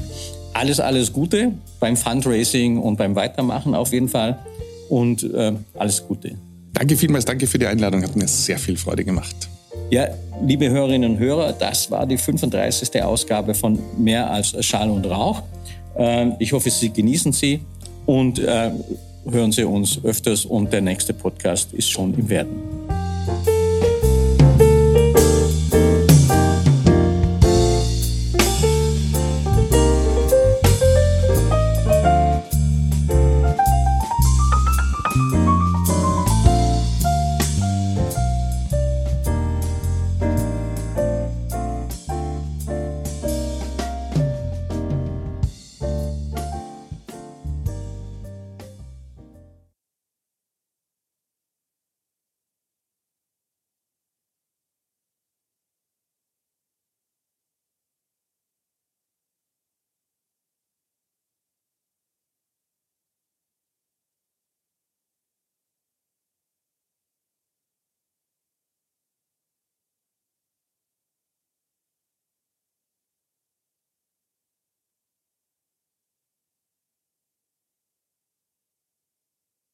Alles, 0.54 0.80
alles 0.80 1.12
Gute 1.12 1.52
beim 1.82 1.98
Fundraising 1.98 2.78
und 2.78 2.96
beim 2.96 3.14
Weitermachen 3.14 3.76
auf 3.76 3.92
jeden 3.92 4.08
Fall 4.08 4.40
und 4.88 5.22
äh, 5.34 5.52
alles 5.78 6.08
Gute. 6.08 6.47
Danke 6.74 6.96
vielmals, 6.96 7.26
danke 7.26 7.48
für 7.48 7.58
die 7.58 7.66
Einladung, 7.66 8.04
hat 8.04 8.16
mir 8.16 8.28
sehr 8.28 8.60
viel 8.60 8.78
Freude 8.78 9.04
gemacht. 9.04 9.50
Ja, 9.90 10.08
liebe 10.44 10.70
Hörerinnen 10.70 11.12
und 11.12 11.20
Hörer, 11.20 11.54
das 11.54 11.90
war 11.90 12.06
die 12.06 12.18
35. 12.18 13.02
Ausgabe 13.04 13.54
von 13.54 13.80
Mehr 13.98 14.30
als 14.30 14.54
Schall 14.66 14.90
und 14.90 15.06
Rauch. 15.06 15.44
Ähm, 15.98 16.34
ich 16.40 16.52
hoffe, 16.52 16.70
Sie 16.70 16.92
genießen 16.92 17.32
sie 17.32 17.62
und 18.06 18.40
äh, 18.40 18.72
hören 19.30 19.52
Sie 19.52 19.64
uns 19.64 20.04
öfters 20.04 20.46
und 20.46 20.72
der 20.72 20.82
nächste 20.82 21.14
Podcast 21.14 21.74
ist 21.74 21.90
schon 21.90 22.14
im 22.14 22.30
Werden. 22.30 22.77